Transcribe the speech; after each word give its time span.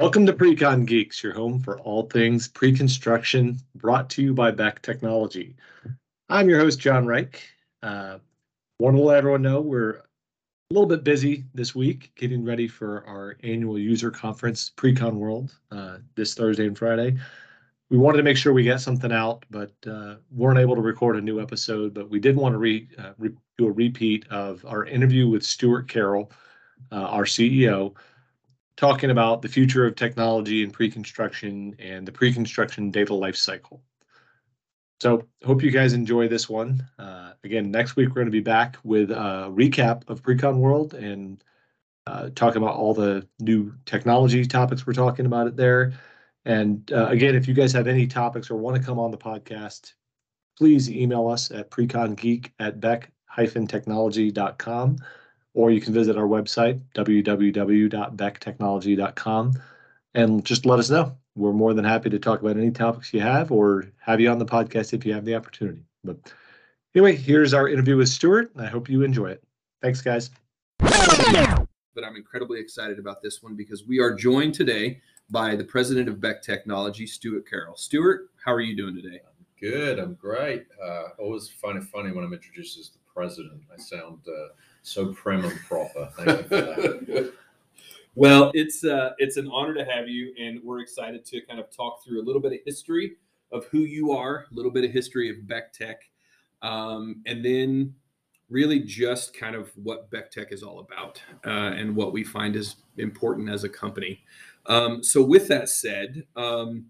Welcome 0.00 0.24
to 0.24 0.32
Precon 0.32 0.86
Geeks, 0.86 1.22
your 1.22 1.34
home 1.34 1.60
for 1.60 1.78
all 1.80 2.04
things 2.04 2.48
pre-construction, 2.48 3.58
brought 3.74 4.08
to 4.08 4.22
you 4.22 4.32
by 4.32 4.50
Beck 4.50 4.80
Technology. 4.80 5.54
I'm 6.30 6.48
your 6.48 6.58
host, 6.58 6.78
John 6.78 7.06
Reich. 7.06 7.46
Uh, 7.82 8.16
want 8.78 8.96
to 8.96 9.02
let 9.02 9.18
everyone 9.18 9.42
know 9.42 9.60
we're 9.60 9.96
a 9.96 10.02
little 10.70 10.88
bit 10.88 11.04
busy 11.04 11.44
this 11.52 11.74
week, 11.74 12.12
getting 12.14 12.42
ready 12.46 12.66
for 12.66 13.04
our 13.04 13.36
annual 13.42 13.78
user 13.78 14.10
conference, 14.10 14.72
Precon 14.74 15.16
World, 15.16 15.54
uh, 15.70 15.98
this 16.14 16.32
Thursday 16.32 16.66
and 16.66 16.78
Friday. 16.78 17.18
We 17.90 17.98
wanted 17.98 18.16
to 18.16 18.24
make 18.24 18.38
sure 18.38 18.54
we 18.54 18.62
get 18.62 18.80
something 18.80 19.12
out, 19.12 19.44
but 19.50 19.74
uh, 19.86 20.14
weren't 20.30 20.60
able 20.60 20.76
to 20.76 20.80
record 20.80 21.16
a 21.16 21.20
new 21.20 21.42
episode. 21.42 21.92
But 21.92 22.08
we 22.08 22.20
did 22.20 22.36
want 22.36 22.54
to 22.54 22.58
re, 22.58 22.88
uh, 22.96 23.10
re- 23.18 23.36
do 23.58 23.66
a 23.66 23.72
repeat 23.72 24.26
of 24.30 24.64
our 24.64 24.86
interview 24.86 25.28
with 25.28 25.42
Stewart 25.42 25.88
Carroll, 25.88 26.32
uh, 26.90 27.02
our 27.02 27.24
CEO 27.24 27.94
talking 28.80 29.10
about 29.10 29.42
the 29.42 29.48
future 29.48 29.84
of 29.84 29.94
technology 29.94 30.64
and 30.64 30.72
pre-construction 30.72 31.76
and 31.78 32.08
the 32.08 32.12
pre-construction 32.12 32.90
data 32.90 33.12
lifecycle. 33.12 33.80
So 35.02 35.26
hope 35.44 35.62
you 35.62 35.70
guys 35.70 35.92
enjoy 35.92 36.28
this 36.28 36.48
one. 36.48 36.88
Uh, 36.98 37.32
again, 37.44 37.70
next 37.70 37.96
week 37.96 38.08
we're 38.08 38.14
going 38.14 38.28
to 38.28 38.30
be 38.30 38.40
back 38.40 38.78
with 38.82 39.10
a 39.10 39.50
recap 39.50 40.08
of 40.08 40.22
Precon 40.22 40.60
World 40.60 40.94
and 40.94 41.44
uh, 42.06 42.30
talk 42.34 42.56
about 42.56 42.74
all 42.74 42.94
the 42.94 43.28
new 43.38 43.74
technology 43.84 44.46
topics 44.46 44.86
we're 44.86 44.94
talking 44.94 45.26
about 45.26 45.46
it 45.46 45.56
there. 45.56 45.92
And 46.46 46.90
uh, 46.90 47.08
again, 47.08 47.34
if 47.34 47.46
you 47.46 47.52
guys 47.52 47.74
have 47.74 47.86
any 47.86 48.06
topics 48.06 48.50
or 48.50 48.56
want 48.56 48.78
to 48.78 48.82
come 48.82 48.98
on 48.98 49.10
the 49.10 49.18
podcast, 49.18 49.92
please 50.56 50.90
email 50.90 51.28
us 51.28 51.50
at 51.50 51.70
precongeek 51.70 52.52
at 52.58 52.80
beck-technology.com 52.80 54.96
or 55.54 55.70
you 55.70 55.80
can 55.80 55.92
visit 55.92 56.16
our 56.16 56.26
website, 56.26 56.80
www.becktechnology.com, 56.94 59.52
and 60.14 60.44
just 60.44 60.66
let 60.66 60.78
us 60.78 60.90
know. 60.90 61.16
We're 61.36 61.52
more 61.52 61.74
than 61.74 61.84
happy 61.84 62.10
to 62.10 62.18
talk 62.18 62.40
about 62.40 62.56
any 62.56 62.70
topics 62.70 63.14
you 63.14 63.20
have 63.20 63.52
or 63.52 63.86
have 64.00 64.20
you 64.20 64.30
on 64.30 64.38
the 64.38 64.46
podcast 64.46 64.92
if 64.92 65.06
you 65.06 65.14
have 65.14 65.24
the 65.24 65.36
opportunity. 65.36 65.84
But 66.04 66.32
anyway, 66.94 67.16
here's 67.16 67.54
our 67.54 67.68
interview 67.68 67.96
with 67.96 68.08
Stewart. 68.08 68.50
I 68.56 68.66
hope 68.66 68.88
you 68.88 69.02
enjoy 69.02 69.30
it. 69.30 69.42
Thanks, 69.82 70.02
guys. 70.02 70.30
But 70.78 72.04
I'm 72.04 72.16
incredibly 72.16 72.60
excited 72.60 72.98
about 72.98 73.22
this 73.22 73.42
one 73.42 73.56
because 73.56 73.86
we 73.86 73.98
are 73.98 74.14
joined 74.14 74.54
today 74.54 75.00
by 75.30 75.56
the 75.56 75.64
president 75.64 76.08
of 76.08 76.20
Beck 76.20 76.42
Technology, 76.42 77.06
Stewart 77.06 77.48
Carroll. 77.48 77.76
Stewart, 77.76 78.30
how 78.44 78.52
are 78.52 78.60
you 78.60 78.76
doing 78.76 78.94
today? 78.94 79.20
Good. 79.60 79.98
I'm 79.98 80.14
great. 80.14 80.66
Uh, 80.82 81.08
always 81.18 81.48
find 81.48 81.76
it 81.76 81.84
funny 81.84 82.12
when 82.12 82.24
I'm 82.24 82.32
introduced 82.32 82.78
as 82.78 82.90
the 82.90 82.98
president. 83.14 83.60
I 83.72 83.78
sound 83.78 84.20
uh, 84.26 84.48
so 84.82 85.12
prim 85.12 85.44
and 85.44 85.58
proper. 85.60 86.08
Thank 86.16 86.28
you 86.28 86.44
for 86.44 86.54
that. 86.56 87.32
well, 88.14 88.50
it's 88.54 88.84
uh, 88.84 89.10
it's 89.18 89.36
an 89.36 89.48
honor 89.52 89.74
to 89.74 89.84
have 89.84 90.08
you, 90.08 90.34
and 90.38 90.60
we're 90.62 90.80
excited 90.80 91.24
to 91.26 91.40
kind 91.42 91.60
of 91.60 91.70
talk 91.70 92.04
through 92.04 92.22
a 92.22 92.24
little 92.24 92.40
bit 92.40 92.52
of 92.52 92.58
history 92.64 93.16
of 93.52 93.66
who 93.66 93.80
you 93.80 94.12
are, 94.12 94.46
a 94.50 94.54
little 94.54 94.70
bit 94.70 94.84
of 94.84 94.90
history 94.90 95.28
of 95.28 95.46
Beck 95.46 95.72
Tech, 95.72 96.02
um, 96.62 97.22
and 97.26 97.44
then 97.44 97.94
really 98.48 98.80
just 98.80 99.32
kind 99.32 99.54
of 99.54 99.70
what 99.76 100.10
Beck 100.10 100.30
Tech 100.30 100.52
is 100.52 100.62
all 100.62 100.80
about 100.80 101.22
uh, 101.46 101.74
and 101.76 101.94
what 101.94 102.12
we 102.12 102.24
find 102.24 102.56
is 102.56 102.76
important 102.96 103.48
as 103.48 103.64
a 103.64 103.68
company. 103.68 104.20
Um, 104.66 105.02
so, 105.02 105.22
with 105.22 105.48
that 105.48 105.68
said. 105.68 106.24
Um, 106.36 106.86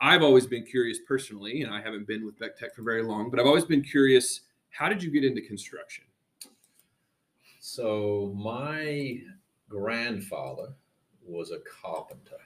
I've 0.00 0.22
always 0.22 0.46
been 0.46 0.64
curious 0.64 0.98
personally, 1.08 1.62
and 1.62 1.72
I 1.72 1.80
haven't 1.80 2.06
been 2.06 2.26
with 2.26 2.38
Beck 2.38 2.58
Tech 2.58 2.74
for 2.74 2.82
very 2.82 3.02
long, 3.02 3.30
but 3.30 3.40
I've 3.40 3.46
always 3.46 3.64
been 3.64 3.80
curious 3.80 4.40
how 4.68 4.88
did 4.88 5.02
you 5.02 5.10
get 5.10 5.24
into 5.24 5.40
construction? 5.40 6.04
So 7.66 8.30
my 8.36 9.20
grandfather 9.70 10.74
was 11.24 11.50
a 11.50 11.60
carpenter. 11.60 12.36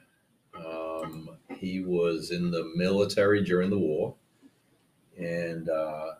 Um, 0.54 1.30
he 1.56 1.80
was 1.80 2.30
in 2.30 2.52
the 2.52 2.70
military 2.76 3.42
during 3.42 3.68
the 3.68 3.80
war, 3.80 4.14
and 5.18 5.68
uh, 5.68 6.12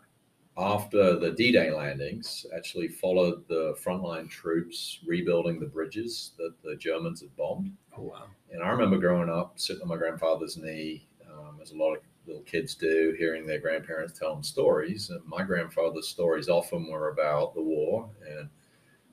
after 0.57 1.17
the 1.17 1.31
D-Day 1.31 1.71
landings, 1.71 2.45
actually 2.53 2.89
followed 2.89 3.47
the 3.47 3.73
frontline 3.81 4.29
troops 4.29 4.99
rebuilding 5.07 5.61
the 5.61 5.65
bridges 5.65 6.33
that 6.37 6.61
the 6.61 6.75
Germans 6.75 7.21
had 7.21 7.33
bombed. 7.37 7.71
Oh 7.97 8.01
wow! 8.01 8.25
And 8.51 8.61
I 8.61 8.67
remember 8.67 8.97
growing 8.97 9.29
up, 9.29 9.53
sitting 9.55 9.81
on 9.81 9.87
my 9.87 9.95
grandfather's 9.95 10.57
knee, 10.57 11.07
um, 11.25 11.59
as 11.61 11.71
a 11.71 11.77
lot 11.77 11.93
of 11.93 12.01
little 12.27 12.43
kids 12.43 12.75
do, 12.75 13.15
hearing 13.17 13.45
their 13.45 13.59
grandparents 13.59 14.19
tell 14.19 14.33
them 14.33 14.43
stories. 14.43 15.09
And 15.09 15.25
my 15.25 15.43
grandfather's 15.43 16.09
stories 16.09 16.49
often 16.49 16.91
were 16.91 17.07
about 17.07 17.55
the 17.55 17.63
war 17.63 18.09
and 18.29 18.49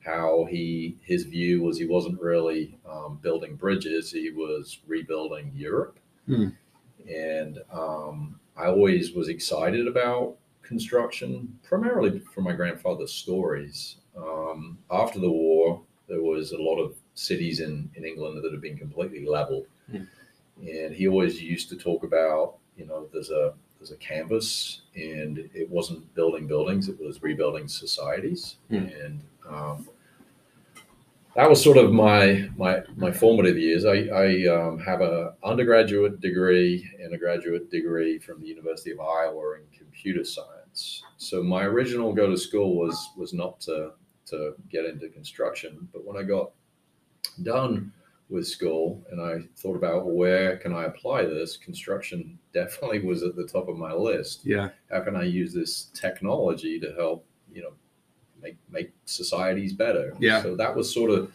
how 0.07 0.47
he 0.49 0.97
his 1.03 1.25
view 1.25 1.63
was 1.63 1.79
he 1.79 1.87
wasn't 1.87 2.21
really 2.21 2.79
um, 2.89 3.19
building 3.23 3.57
bridges; 3.57 4.13
he 4.13 4.31
was 4.31 4.79
rebuilding 4.87 5.53
Europe. 5.55 5.99
Hmm. 6.27 6.49
And 7.09 7.59
um, 7.73 8.41
I 8.57 8.67
always 8.67 9.13
was 9.13 9.29
excited 9.29 9.87
about 9.87 10.37
construction, 10.63 11.59
primarily 11.63 12.19
from 12.19 12.45
my 12.45 12.53
grandfather's 12.53 13.13
stories. 13.13 13.97
Um, 14.17 14.79
after 14.91 15.21
the 15.21 15.31
war, 15.31 15.83
there 16.09 16.23
was 16.23 16.53
a 16.53 16.59
lot 16.59 16.79
of 16.79 16.97
cities 17.15 17.61
in, 17.61 17.91
in 17.95 18.05
England 18.05 18.43
that 18.43 18.51
had 18.51 18.61
been 18.61 18.77
completely 18.77 19.27
leveled. 19.27 19.67
Hmm. 19.91 20.05
And 20.67 20.95
he 20.95 21.07
always 21.07 21.43
used 21.43 21.69
to 21.71 21.77
talk 21.77 22.03
about, 22.03 22.57
you 22.77 22.87
know, 22.87 23.09
there's 23.13 23.31
a 23.31 23.55
there's 23.79 23.91
a 23.91 23.97
canvas 23.97 24.83
and 24.95 25.51
it 25.55 25.69
wasn't 25.69 26.15
building 26.15 26.47
buildings, 26.47 26.89
it 26.89 26.99
was 26.99 27.23
rebuilding 27.23 27.69
societies. 27.69 28.57
Hmm. 28.71 28.75
And 28.77 29.21
um, 29.49 29.89
that 31.37 31.51
was 31.51 31.63
sort 31.63 31.77
of 31.77 31.93
my 31.93 32.49
my 32.57 32.83
my 32.97 33.13
formative 33.13 33.59
years. 33.59 33.85
I, 33.85 34.07
I 34.07 34.47
um, 34.47 34.79
have 34.79 35.03
a 35.03 35.35
undergraduate 35.45 36.21
degree 36.21 36.91
and 36.99 37.13
a 37.15 37.19
graduate 37.19 37.71
degree 37.71 38.19
from 38.19 38.41
the 38.41 38.49
University 38.49 38.91
of 38.91 39.01
Iowa 39.01 39.57
in 39.57 39.79
computer 39.79 40.25
science. 40.25 41.03
So 41.19 41.43
my 41.43 41.65
original 41.65 42.13
go 42.13 42.29
to 42.31 42.39
school 42.39 42.77
was 42.77 43.11
was 43.17 43.35
not 43.35 43.61
to 43.63 43.93
to 44.27 44.55
get 44.71 44.87
into 44.87 45.09
construction, 45.11 45.89
but 45.93 46.05
when 46.05 46.17
I 46.17 46.23
got 46.23 46.53
done 47.43 47.93
with 48.29 48.49
school 48.49 49.05
and 49.11 49.21
I 49.21 49.47
thought 49.57 49.77
about 49.77 50.07
where 50.07 50.57
can 50.57 50.73
I 50.73 50.85
apply 50.85 51.27
this, 51.27 51.57
construction 51.57 52.39
definitely 52.53 53.01
was 53.01 53.23
at 53.23 53.37
the 53.37 53.47
top 53.47 53.69
of 53.69 53.77
my 53.77 53.93
list. 53.93 54.41
Yeah. 54.45 54.71
How 54.91 55.01
can 55.01 55.15
I 55.15 55.25
use 55.25 55.53
this 55.53 55.91
technology 55.93 56.81
to 56.81 56.95
help 56.97 57.27
you 57.53 57.63
know 57.63 57.75
make 58.47 58.57
make 58.71 58.93
societies 59.05 59.73
better. 59.73 60.15
Yeah. 60.19 60.43
So 60.43 60.57
that 60.57 60.75
was 60.75 60.93
sort 60.93 61.11
of 61.11 61.33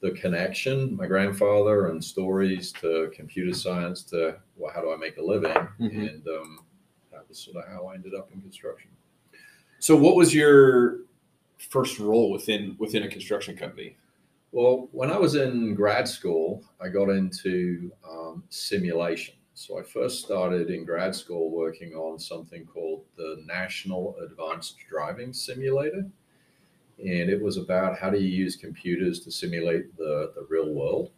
the 0.00 0.12
connection. 0.12 0.96
My 0.96 1.06
grandfather 1.06 1.86
and 1.88 2.02
stories 2.02 2.72
to 2.80 3.10
computer 3.14 3.54
science 3.54 4.02
to 4.04 4.36
well, 4.56 4.72
how 4.74 4.80
do 4.80 4.92
I 4.92 4.96
make 4.96 5.16
a 5.16 5.22
living? 5.22 5.52
Mm-hmm. 5.80 6.00
And 6.00 6.26
um, 6.28 6.58
that 7.10 7.28
was 7.28 7.38
sort 7.38 7.56
of 7.56 7.70
how 7.72 7.86
I 7.86 7.94
ended 7.94 8.14
up 8.14 8.30
in 8.32 8.40
construction. 8.40 8.90
So, 9.78 9.96
what 9.96 10.16
was 10.16 10.34
your 10.34 10.98
first 11.70 11.98
role 11.98 12.30
within 12.30 12.76
within 12.78 13.02
a 13.04 13.08
construction 13.08 13.56
company? 13.56 13.96
Well, 14.52 14.88
when 14.92 15.10
I 15.10 15.16
was 15.16 15.34
in 15.34 15.74
grad 15.74 16.06
school, 16.06 16.62
I 16.78 16.88
got 16.88 17.08
into 17.08 17.90
um, 18.08 18.44
simulation. 18.50 19.34
So 19.54 19.78
I 19.78 19.82
first 19.82 20.24
started 20.24 20.70
in 20.70 20.84
grad 20.84 21.14
school 21.14 21.50
working 21.50 21.94
on 21.94 22.18
something 22.18 22.66
called 22.66 23.04
the 23.16 23.42
National 23.46 24.16
Advanced 24.22 24.76
Driving 24.88 25.32
Simulator 25.32 26.06
and 27.02 27.28
it 27.28 27.40
was 27.40 27.56
about 27.56 27.98
how 27.98 28.10
do 28.10 28.18
you 28.18 28.28
use 28.28 28.56
computers 28.56 29.20
to 29.20 29.30
simulate 29.30 29.96
the, 29.96 30.32
the 30.34 30.46
real 30.48 30.72
world. 30.72 31.10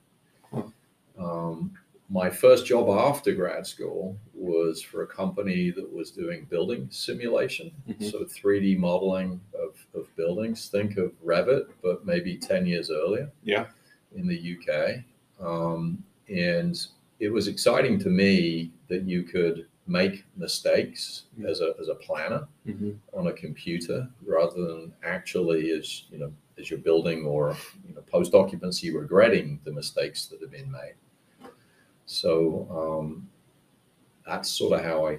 Um, 1.19 1.72
my 2.11 2.28
first 2.28 2.67
job 2.67 2.89
after 2.89 3.33
grad 3.33 3.67
school 3.67 4.17
was 4.34 4.83
for 4.83 5.03
a 5.03 5.06
company 5.06 5.71
that 5.71 5.91
was 5.91 6.11
doing 6.11 6.47
building 6.50 6.89
simulation, 6.91 7.71
mm-hmm. 7.89 8.05
so 8.05 8.25
3D 8.25 8.78
modeling 8.78 9.41
of, 9.55 9.77
of 9.99 10.15
buildings. 10.17 10.69
Think 10.69 10.97
of 10.97 11.12
Revit, 11.25 11.67
but 11.83 12.05
maybe 12.05 12.37
10 12.37 12.66
years 12.66 12.91
earlier. 12.91 13.31
Yeah. 13.43 13.66
In 14.15 14.27
the 14.27 14.56
UK. 14.59 15.05
Um, 15.45 16.03
and 16.28 16.87
it 17.21 17.31
was 17.31 17.48
exciting 17.48 17.98
to 18.01 18.09
me 18.09 18.71
that 18.89 19.03
you 19.03 19.22
could 19.22 19.66
make 19.86 20.25
mistakes 20.36 21.25
mm-hmm. 21.39 21.47
as 21.47 21.60
a 21.60 21.75
as 21.81 21.89
a 21.89 21.95
planner 21.97 22.47
mm-hmm. 22.66 22.92
on 23.13 23.27
a 23.27 23.33
computer 23.33 24.09
rather 24.27 24.66
than 24.66 24.92
actually 25.04 25.71
as 25.71 26.04
you 26.10 26.19
know 26.19 26.33
as 26.59 26.71
you're 26.71 26.78
building 26.78 27.25
or 27.27 27.57
you 27.86 27.95
know 27.95 28.01
post 28.03 28.34
occupancy 28.34 28.95
regretting 28.95 29.60
the 29.65 29.72
mistakes 29.72 30.27
that 30.27 30.41
have 30.41 30.51
been 30.51 30.71
made. 30.71 30.95
So 32.07 33.01
um, 33.03 33.28
that's 34.27 34.51
sort 34.51 34.78
of 34.78 34.84
how 34.84 35.07
I 35.07 35.19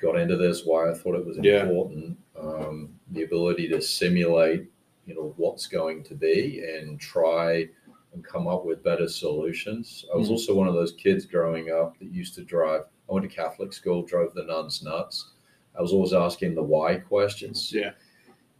got 0.00 0.18
into 0.18 0.36
this. 0.36 0.64
Why 0.64 0.90
I 0.90 0.94
thought 0.94 1.16
it 1.16 1.26
was 1.26 1.38
important. 1.38 2.18
Yeah. 2.34 2.40
Um, 2.40 2.94
the 3.10 3.24
ability 3.24 3.68
to 3.68 3.82
simulate, 3.82 4.66
you 5.06 5.14
know, 5.14 5.34
what's 5.36 5.66
going 5.66 6.02
to 6.04 6.14
be 6.14 6.62
and 6.64 6.98
try 6.98 7.68
and 8.12 8.24
come 8.24 8.48
up 8.48 8.64
with 8.64 8.82
better 8.82 9.08
solutions. 9.08 10.04
I 10.12 10.16
was 10.16 10.26
mm-hmm. 10.26 10.32
also 10.32 10.54
one 10.54 10.68
of 10.68 10.74
those 10.74 10.92
kids 10.92 11.26
growing 11.26 11.70
up 11.70 11.98
that 11.98 12.10
used 12.12 12.34
to 12.36 12.42
drive 12.42 12.82
I 13.10 13.14
went 13.14 13.28
to 13.28 13.34
Catholic 13.34 13.72
school, 13.72 14.02
drove 14.02 14.34
the 14.34 14.44
nuns 14.44 14.82
nuts. 14.82 15.30
I 15.76 15.82
was 15.82 15.92
always 15.92 16.12
asking 16.12 16.54
the 16.54 16.62
why 16.62 16.96
questions. 16.96 17.72
Yeah. 17.72 17.92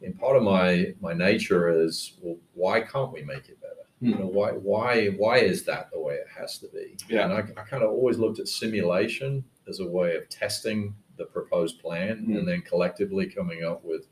And 0.03 0.19
part 0.19 0.37
of 0.37 0.43
my 0.43 0.95
my 1.01 1.13
nature 1.13 1.69
is, 1.69 2.15
well, 2.23 2.37
why 2.55 2.81
can't 2.81 3.13
we 3.13 3.23
make 3.23 3.49
it 3.49 3.61
better? 3.61 3.75
You 4.01 4.15
know 4.17 4.27
why 4.27 4.53
why 4.53 5.09
why 5.09 5.39
is 5.39 5.63
that 5.65 5.91
the 5.93 6.01
way 6.01 6.15
it 6.15 6.27
has 6.37 6.59
to 6.59 6.69
be? 6.69 6.97
Yeah. 7.09 7.25
And 7.25 7.33
I, 7.35 7.61
I 7.61 7.65
kind 7.65 7.83
of 7.83 7.91
always 7.91 8.19
looked 8.19 8.39
at 8.39 8.49
simulation 8.49 9.45
as 9.69 9.81
a 9.81 9.87
way 9.87 10.17
of 10.17 10.29
testing 10.31 10.95
the 11.19 11.27
proposed 11.27 11.81
plan 11.81 12.25
Mhm. 12.27 12.39
and 12.39 12.49
then 12.49 12.63
collectively 12.63 13.27
coming 13.27 13.63
up 13.63 13.85
with 13.85 14.07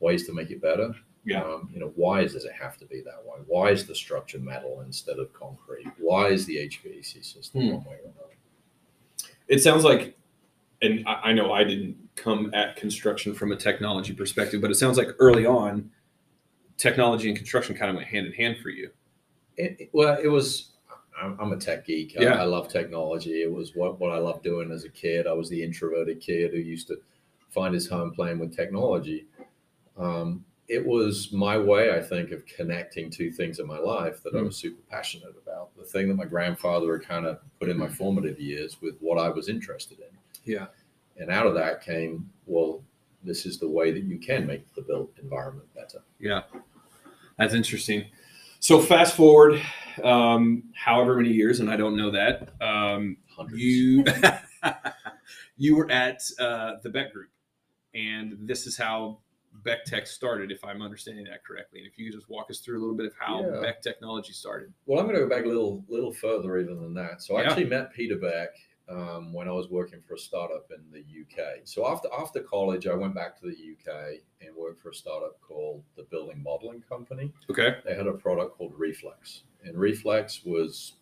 ways 0.00 0.26
to 0.26 0.32
make 0.32 0.50
it 0.50 0.62
better. 0.62 0.94
Yeah. 1.26 1.42
Um, 1.44 1.68
you 1.72 1.78
know, 1.78 1.92
why 1.94 2.22
does 2.22 2.46
it 2.46 2.52
have 2.52 2.78
to 2.78 2.86
be 2.86 3.02
that 3.02 3.22
way? 3.22 3.38
Why 3.46 3.70
is 3.70 3.86
the 3.86 3.94
structure 3.94 4.38
metal 4.38 4.80
instead 4.80 5.18
of 5.18 5.30
concrete? 5.34 5.86
Why 5.98 6.28
is 6.28 6.46
the 6.46 6.56
HVAC 6.56 7.22
system 7.22 7.60
Hmm. 7.60 7.72
one 7.74 7.84
way 7.84 7.96
or 7.96 8.08
another? 8.08 8.19
It 9.50 9.58
sounds 9.58 9.84
like, 9.84 10.16
and 10.80 11.06
I, 11.06 11.12
I 11.24 11.32
know 11.32 11.52
I 11.52 11.64
didn't 11.64 11.96
come 12.14 12.50
at 12.54 12.76
construction 12.76 13.34
from 13.34 13.52
a 13.52 13.56
technology 13.56 14.14
perspective, 14.14 14.62
but 14.62 14.70
it 14.70 14.76
sounds 14.76 14.96
like 14.96 15.08
early 15.18 15.44
on, 15.44 15.90
technology 16.78 17.28
and 17.28 17.36
construction 17.36 17.76
kind 17.76 17.90
of 17.90 17.96
went 17.96 18.08
hand 18.08 18.26
in 18.26 18.32
hand 18.32 18.56
for 18.62 18.70
you. 18.70 18.90
It, 19.58 19.90
well, 19.92 20.16
it 20.22 20.28
was. 20.28 20.68
I'm, 21.20 21.36
I'm 21.38 21.52
a 21.52 21.56
tech 21.56 21.84
geek. 21.84 22.14
I, 22.18 22.22
Yeah. 22.22 22.40
I 22.40 22.44
love 22.44 22.68
technology. 22.68 23.42
It 23.42 23.52
was 23.52 23.74
what, 23.74 24.00
what 24.00 24.10
I 24.10 24.18
loved 24.18 24.42
doing 24.42 24.70
as 24.70 24.84
a 24.84 24.88
kid. 24.88 25.26
I 25.26 25.32
was 25.34 25.50
the 25.50 25.62
introverted 25.62 26.20
kid 26.20 26.52
who 26.52 26.58
used 26.58 26.88
to 26.88 26.96
find 27.50 27.74
his 27.74 27.86
home 27.86 28.12
playing 28.12 28.38
with 28.38 28.56
technology. 28.56 29.26
Um, 29.98 30.46
it 30.70 30.86
was 30.86 31.32
my 31.32 31.58
way, 31.58 31.92
I 31.96 32.00
think, 32.00 32.30
of 32.30 32.46
connecting 32.46 33.10
two 33.10 33.32
things 33.32 33.58
in 33.58 33.66
my 33.66 33.78
life 33.78 34.22
that 34.22 34.34
I 34.34 34.38
Mm. 34.38 34.44
was 34.46 34.56
super 34.56 34.80
passionate 34.88 35.34
about. 35.42 35.76
The 35.76 35.84
thing 35.84 36.08
that 36.08 36.14
my 36.14 36.24
grandfather 36.24 36.96
had 36.96 37.06
kind 37.06 37.26
of 37.26 37.40
put 37.58 37.68
in 37.68 37.76
my 37.76 37.88
formative 37.88 38.38
years 38.38 38.80
with 38.80 38.96
what 39.00 39.18
I 39.18 39.28
was 39.28 39.48
interested 39.48 39.98
in. 39.98 40.16
Yeah. 40.44 40.68
And 41.16 41.28
out 41.30 41.46
of 41.46 41.54
that 41.54 41.82
came, 41.82 42.30
well, 42.46 42.84
this 43.24 43.46
is 43.46 43.58
the 43.58 43.68
way 43.68 43.90
that 43.90 44.04
you 44.04 44.18
can 44.18 44.46
make 44.46 44.72
the 44.74 44.82
built 44.82 45.10
environment 45.20 45.68
better. 45.74 46.02
Yeah, 46.20 46.42
that's 47.36 47.52
interesting. 47.54 48.06
So 48.60 48.80
fast 48.80 49.14
forward, 49.16 49.60
um, 50.04 50.62
however 50.74 51.16
many 51.16 51.30
years, 51.30 51.60
and 51.60 51.68
I 51.70 51.76
don't 51.76 51.96
know 51.96 52.10
that. 52.12 52.50
Um, 52.62 53.16
Hundreds. 53.36 53.60
you 53.62 54.04
you 55.56 55.76
were 55.76 55.90
at 55.90 56.22
uh, 56.38 56.76
the 56.82 56.90
Beck 56.90 57.12
Group, 57.12 57.30
and 57.94 58.36
this 58.40 58.66
is 58.66 58.76
how 58.76 59.18
Beck 59.64 59.84
Tech 59.84 60.06
started, 60.06 60.50
if 60.50 60.64
I'm 60.64 60.80
understanding 60.82 61.24
that 61.24 61.44
correctly. 61.44 61.80
And 61.80 61.88
if 61.88 61.98
you 61.98 62.10
could 62.10 62.18
just 62.18 62.30
walk 62.30 62.50
us 62.50 62.60
through 62.60 62.78
a 62.78 62.80
little 62.80 62.96
bit 62.96 63.06
of 63.06 63.12
how 63.18 63.44
Yeah. 63.44 63.60
Beck 63.60 63.82
Technology 63.82 64.32
started. 64.32 64.72
Well, 64.86 64.98
I'm 65.00 65.06
going 65.06 65.16
to 65.18 65.22
go 65.22 65.28
back 65.28 65.44
a 65.44 65.48
little 65.48 65.84
little 65.88 66.12
further 66.12 66.58
even 66.58 66.80
than 66.80 66.94
that. 66.94 67.22
So 67.22 67.36
I 67.36 67.42
Yeah. 67.42 67.48
actually 67.48 67.66
met 67.66 67.92
Peter 67.92 68.16
Beck 68.16 68.50
um, 68.88 69.32
when 69.32 69.46
I 69.48 69.52
was 69.52 69.68
working 69.68 70.00
for 70.02 70.14
a 70.14 70.18
startup 70.18 70.70
in 70.70 70.90
the 70.90 70.98
UK. 71.00 71.60
So 71.64 71.86
after 71.86 72.08
after 72.12 72.40
college, 72.40 72.86
I 72.86 72.94
went 72.94 73.14
back 73.14 73.38
to 73.40 73.46
the 73.46 73.54
UK 73.54 74.20
and 74.40 74.54
worked 74.56 74.80
for 74.80 74.90
a 74.90 74.94
startup 74.94 75.40
called 75.40 75.84
the 75.96 76.04
Building 76.04 76.42
Modeling 76.42 76.82
Company. 76.82 77.32
Okay. 77.50 77.76
They 77.84 77.94
had 77.94 78.06
a 78.06 78.12
product 78.14 78.56
called 78.56 78.72
Reflex, 78.76 79.44
and 79.62 79.76
Reflex 79.78 80.44
was, 80.44 80.94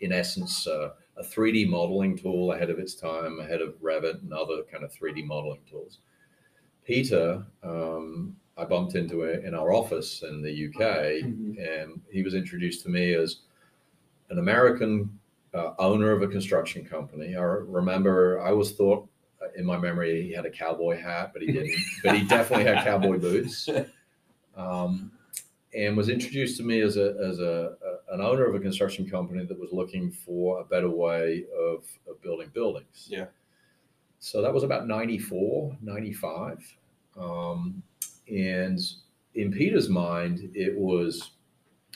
in 0.00 0.12
essence, 0.12 0.66
uh, 0.66 0.94
a 1.18 1.22
3D 1.22 1.66
modeling 1.68 2.16
tool 2.16 2.52
ahead 2.52 2.70
of 2.70 2.78
its 2.78 2.94
time, 2.94 3.40
ahead 3.40 3.60
of 3.62 3.74
Revit 3.82 4.22
and 4.22 4.32
other 4.32 4.62
kind 4.70 4.84
of 4.84 4.92
3D 4.92 5.24
modeling 5.26 5.62
tools. 5.68 5.98
Peter, 6.86 7.44
um, 7.64 8.36
I 8.56 8.64
bumped 8.64 8.94
into 8.94 9.22
it 9.22 9.44
in 9.44 9.54
our 9.54 9.72
office 9.72 10.22
in 10.22 10.40
the 10.40 10.50
UK, 10.50 11.20
Mhm. 11.22 11.58
and 11.58 12.00
he 12.10 12.22
was 12.22 12.34
introduced 12.34 12.82
to 12.84 12.88
me 12.88 13.12
as 13.14 13.40
an 14.30 14.38
American 14.38 15.18
uh, 15.52 15.74
owner 15.78 16.10
of 16.12 16.22
a 16.22 16.28
construction 16.28 16.84
company. 16.84 17.34
I 17.34 17.42
remember 17.42 18.40
I 18.40 18.50
always 18.50 18.72
thought 18.72 19.08
uh, 19.42 19.46
in 19.56 19.64
my 19.64 19.78
memory 19.78 20.22
he 20.22 20.32
had 20.32 20.44
a 20.46 20.50
cowboy 20.50 20.96
hat, 21.00 21.30
but 21.32 21.42
he 21.42 21.50
didn't. 21.50 21.74
but 22.04 22.16
he 22.16 22.24
definitely 22.26 22.64
had 22.66 22.84
cowboy 22.84 23.18
boots. 23.18 23.68
Um, 24.54 25.12
and 25.74 25.96
was 25.96 26.08
introduced 26.08 26.56
to 26.58 26.62
me 26.62 26.80
as 26.80 26.96
a 26.96 27.16
as 27.22 27.38
a, 27.40 27.76
a 28.10 28.14
an 28.14 28.20
owner 28.20 28.44
of 28.46 28.54
a 28.54 28.60
construction 28.60 29.08
company 29.08 29.44
that 29.44 29.58
was 29.58 29.72
looking 29.72 30.10
for 30.10 30.60
a 30.60 30.64
better 30.64 30.88
way 30.90 31.44
of, 31.58 31.84
of 32.08 32.20
building 32.22 32.50
buildings. 32.54 33.06
Yeah. 33.10 33.26
So 34.18 34.42
that 34.42 34.52
was 34.52 34.62
about 34.64 34.86
94, 34.88 35.76
95. 35.82 36.76
Um, 37.18 37.82
and 38.28 38.80
in 39.34 39.52
Peter's 39.52 39.88
mind, 39.88 40.50
it 40.54 40.76
was 40.76 41.30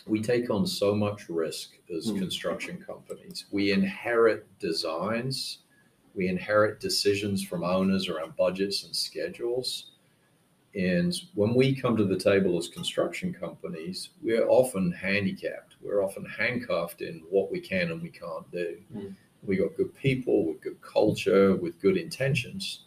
we 0.07 0.23
take 0.23 0.49
on 0.51 0.67
so 0.67 0.95
much 0.95 1.29
risk 1.29 1.73
as 1.95 2.09
Hmm. 2.09 2.19
construction 2.19 2.79
companies. 2.79 3.47
We 3.51 3.73
inherit 3.73 4.47
designs, 4.59 5.59
we 6.15 6.27
inherit 6.29 6.81
decisions 6.81 7.43
from 7.45 7.63
owners 7.65 8.09
around 8.09 8.35
budgets 8.37 8.85
and 8.85 8.97
schedules. 8.97 9.91
And 10.75 11.15
when 11.35 11.55
we 11.55 11.75
come 11.75 11.97
to 11.97 12.05
the 12.05 12.19
table 12.19 12.57
as 12.57 12.69
construction 12.69 13.33
companies, 13.35 14.11
we're 14.23 14.49
often 14.49 14.93
handicapped. 14.93 15.77
We're 15.83 16.03
often 16.03 16.25
handcuffed 16.25 17.03
in 17.03 17.23
what 17.29 17.51
we 17.51 17.61
can 17.61 17.91
and 17.91 18.01
we 18.01 18.09
can't 18.11 18.51
do. 18.53 18.79
Mm. 18.95 19.17
We 19.45 19.57
got 19.57 19.77
good 19.77 19.95
people 19.95 20.47
with 20.47 20.61
good 20.61 20.81
culture, 20.83 21.57
with 21.57 21.81
good 21.81 21.97
intentions. 21.97 22.85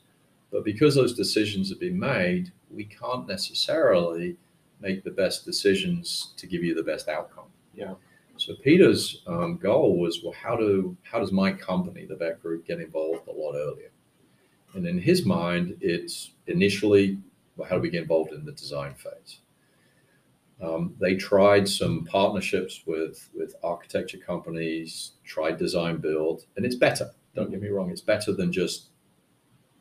But 0.52 0.64
because 0.64 0.94
those 0.96 1.16
decisions 1.16 1.70
have 1.70 1.80
been 1.80 2.00
made, 2.00 2.52
we 2.70 2.86
can't 2.86 3.28
necessarily 3.28 4.38
make 4.80 5.04
the 5.04 5.12
best 5.12 5.46
decisions 5.46 6.34
to 6.38 6.46
give 6.46 6.64
you 6.64 6.76
the 6.76 6.84
best 6.84 7.08
outcome. 7.08 7.48
Yeah. 7.74 7.96
So 8.38 8.56
Peter's 8.56 9.24
um, 9.28 9.58
goal 9.58 10.00
was, 10.00 10.22
well, 10.24 10.34
how 10.34 10.56
do 10.56 10.98
how 11.04 11.20
does 11.20 11.32
my 11.32 11.52
company, 11.52 12.06
the 12.06 12.16
Beck 12.16 12.42
Group, 12.42 12.66
get 12.66 12.80
involved 12.80 13.28
a 13.28 13.32
lot 13.32 13.56
earlier? 13.56 13.92
And 14.74 14.88
in 14.88 15.00
his 15.00 15.26
mind, 15.26 15.78
it's 15.82 16.32
initially, 16.48 17.20
well, 17.56 17.70
how 17.70 17.76
do 17.76 17.82
we 17.82 17.90
get 17.90 18.02
involved 18.02 18.34
in 18.34 18.44
the 18.44 18.52
design 18.52 18.96
phase? 18.96 19.40
Um, 20.64 20.96
they 21.00 21.16
tried 21.16 21.68
some 21.68 22.06
partnerships 22.06 22.84
with 22.86 23.30
with 23.36 23.56
architecture 23.64 24.18
companies, 24.18 25.14
tried 25.26 25.58
design 25.58 25.98
build, 25.98 26.46
and 26.56 26.66
it's 26.66 26.76
better. 26.76 27.12
Don't 27.36 27.52
get 27.52 27.62
me 27.62 27.70
wrong, 27.70 27.92
it's 27.92 28.02
better 28.02 28.32
than 28.32 28.52
just 28.52 28.90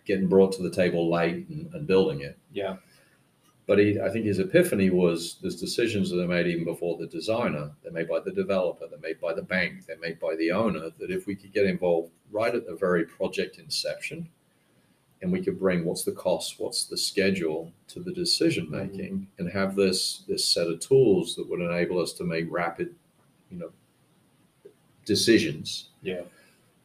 getting 0.05 0.27
brought 0.29 0.53
to 0.53 0.63
the 0.63 0.71
table 0.71 1.11
late 1.11 1.49
and, 1.49 1.73
and 1.75 1.87
building 1.87 2.23
it. 2.23 2.37
Yeah. 2.53 2.77
But 3.67 3.79
he, 3.79 4.01
I 4.01 4.09
think 4.11 4.27
his 4.27 4.41
epiphany 4.41 4.91
was 4.91 5.37
there's 5.41 5.61
decisions 5.61 6.11
that 6.11 6.21
are 6.21 6.27
made 6.27 6.49
even 6.49 6.65
before 6.65 6.99
the 6.99 7.07
designer. 7.07 7.71
They're 7.83 7.93
made 7.93 8.09
by 8.09 8.19
the 8.19 8.33
developer. 8.33 8.87
They're 8.89 8.99
made 8.99 9.21
by 9.21 9.35
the 9.35 9.43
bank. 9.43 9.87
They're 9.87 9.99
made 9.99 10.19
by 10.19 10.35
the 10.35 10.51
owner. 10.51 10.91
That 10.99 11.13
if 11.13 11.27
we 11.27 11.37
could 11.37 11.53
get 11.53 11.67
involved 11.67 12.11
right 12.33 12.55
at 12.55 12.67
the 12.67 12.75
very 12.75 13.05
project 13.05 13.59
inception, 13.59 14.29
and 15.23 15.31
we 15.33 15.41
could 15.41 15.59
bring 15.59 15.85
what's 15.85 16.03
the 16.05 16.13
cost, 16.13 16.59
what's 16.59 16.85
the 16.85 16.97
schedule 16.99 17.73
to 17.89 18.01
the 18.01 18.13
decision 18.13 18.69
making, 18.71 19.27
and 19.39 19.49
have 19.51 19.75
this 19.77 20.25
this 20.29 20.45
set 20.45 20.67
of 20.67 20.81
tools 20.81 21.37
that 21.37 21.49
would 21.49 21.61
enable 21.61 21.99
us 22.01 22.13
to 22.15 22.25
make 22.25 22.47
rapid, 22.51 22.95
you 23.51 23.59
know, 23.59 23.71
decisions 25.05 25.89
Yeah. 26.03 26.23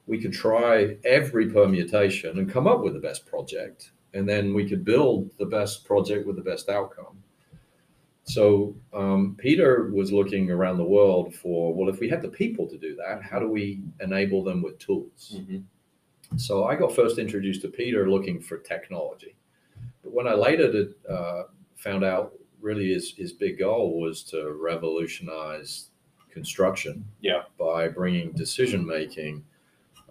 we 0.07 0.19
could 0.19 0.33
try 0.33 0.97
every 1.05 1.49
permutation 1.49 2.39
and 2.39 2.49
come 2.49 2.65
up 2.67 2.81
with 2.83 2.93
the 2.93 2.99
best 2.99 3.25
project 3.27 3.91
and 4.13 4.27
then 4.27 4.53
we 4.53 4.67
could 4.67 4.83
build 4.83 5.29
the 5.37 5.45
best 5.45 5.85
project 5.85 6.25
with 6.25 6.35
the 6.35 6.41
best 6.41 6.67
outcome 6.69 7.21
so 8.23 8.75
um, 8.93 9.35
peter 9.37 9.91
was 9.93 10.11
looking 10.11 10.49
around 10.49 10.77
the 10.77 10.83
world 10.83 11.35
for 11.35 11.73
well 11.75 11.89
if 11.89 11.99
we 11.99 12.09
had 12.09 12.21
the 12.23 12.27
people 12.29 12.65
to 12.67 12.77
do 12.77 12.95
that 12.95 13.21
how 13.21 13.37
do 13.37 13.47
we 13.47 13.79
enable 14.01 14.43
them 14.43 14.61
with 14.63 14.79
tools 14.79 15.35
Mhm. 15.39 15.63
So 16.35 16.65
i 16.65 16.75
got 16.75 16.93
first 16.93 17.17
introduced 17.19 17.61
to 17.61 17.67
peter 17.69 18.09
looking 18.09 18.39
for 18.39 18.57
technology 18.57 19.35
but 20.03 20.11
when 20.13 20.27
i 20.27 20.33
later 20.33 20.71
did, 20.71 20.93
uh, 21.09 21.43
found 21.77 22.03
out 22.03 22.33
really 22.59 22.91
his, 22.93 23.13
his 23.13 23.31
big 23.33 23.59
goal 23.59 23.99
was 24.01 24.23
to 24.23 24.51
revolutionize 24.59 25.89
construction 26.29 27.05
Yeah. 27.21 27.43
by 27.57 27.87
bringing 27.87 28.31
decision 28.33 28.85
making 28.85 29.43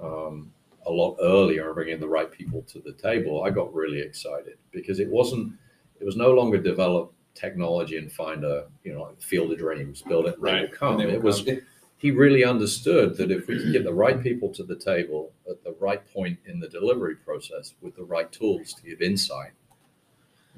um, 0.00 0.52
a 0.86 0.90
lot 0.90 1.16
earlier 1.20 1.66
and 1.66 1.74
bringing 1.74 1.98
the 2.00 2.08
right 2.08 2.30
people 2.30 2.62
to 2.62 2.78
the 2.80 2.92
table, 2.92 3.42
I 3.44 3.50
got 3.50 3.72
really 3.74 4.00
excited 4.00 4.56
because 4.70 5.00
it 5.00 5.08
wasn't, 5.10 5.52
it 6.00 6.04
was 6.04 6.16
no 6.16 6.32
longer 6.32 6.58
develop 6.58 7.12
technology 7.34 7.96
and 7.98 8.10
find 8.10 8.44
a, 8.44 8.66
you 8.84 8.92
know, 8.94 9.10
field 9.18 9.50
of 9.52 9.58
dreams, 9.58 10.02
build 10.02 10.26
it, 10.26 10.36
they 10.40 10.52
Right. 10.52 10.70
will 10.70 10.76
come. 10.76 10.98
They 10.98 11.04
It 11.04 11.16
will 11.16 11.22
was, 11.22 11.42
come. 11.42 11.58
He 11.98 12.10
really 12.10 12.44
understood 12.44 13.16
that 13.16 13.30
if 13.30 13.46
we 13.46 13.56
could 13.58 13.72
get 13.72 13.84
the 13.84 13.92
right 13.92 14.22
people 14.22 14.50
to 14.54 14.62
the 14.62 14.76
table 14.76 15.32
at 15.50 15.62
the 15.64 15.74
right 15.80 16.02
point 16.12 16.38
in 16.46 16.60
the 16.60 16.68
delivery 16.68 17.16
process 17.16 17.74
with 17.80 17.96
the 17.96 18.04
right 18.04 18.30
tools 18.30 18.74
to 18.74 18.82
give 18.82 19.00
insight, 19.00 19.52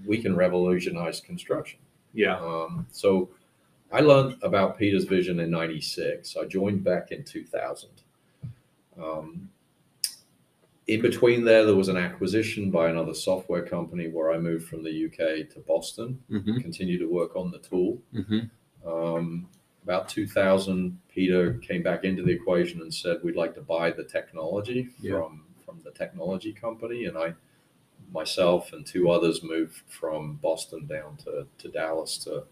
we 0.07 0.18
can 0.18 0.35
revolutionize 0.37 1.21
construction. 1.21 1.78
Yeah. 2.12 2.38
Um, 2.38 2.87
so 2.90 3.28
I 3.92 4.00
learned 4.00 4.37
about 4.42 4.78
Peter's 4.78 5.04
vision 5.04 5.40
in 5.40 5.50
96. 5.50 6.37
I 6.37 6.45
joined 6.47 6.83
back 6.85 7.12
in 7.12 7.23
2000. 7.25 7.88
Um, 9.00 9.49
in 10.88 11.02
between 11.02 11.45
there, 11.45 11.64
there 11.66 11.76
was 11.76 11.88
an 11.88 11.97
acquisition 11.97 12.71
by 12.71 12.88
another 12.88 13.14
software 13.14 13.62
company 13.62 14.09
where 14.09 14.33
I 14.33 14.38
moved 14.38 14.66
from 14.68 14.83
the 14.83 15.07
UK 15.07 15.49
to 15.54 15.61
Boston, 15.66 16.18
Mm-hmm. 16.30 16.59
continued 16.61 16.99
to 17.00 17.07
work 17.09 17.37
on 17.37 17.50
the 17.50 17.59
tool. 17.59 17.99
Mm-hmm. 18.14 18.88
Um, 18.88 19.47
about 19.88 20.07
2000, 20.07 20.99
Peter 21.09 21.54
came 21.54 21.83
back 21.83 22.04
into 22.04 22.23
the 22.23 22.30
equation 22.30 22.83
and 22.83 22.92
said, 22.92 23.16
"We'd 23.25 23.37
like 23.37 23.54
to 23.54 23.62
buy 23.62 23.90
the 23.90 24.04
technology 24.04 24.90
Yeah. 25.00 25.12
from 25.12 25.45
from 25.64 25.80
the 25.83 25.90
technology 25.92 26.52
company." 26.52 27.07
And 27.07 27.16
I, 27.16 27.33
myself, 28.12 28.75
and 28.75 28.85
two 28.85 29.09
others 29.11 29.42
moved 29.42 29.80
from 29.88 30.35
Boston 30.42 30.87
down 30.87 31.16
to, 31.25 31.47
to 31.57 31.68
Dallas 31.71 32.18
to 32.25 32.45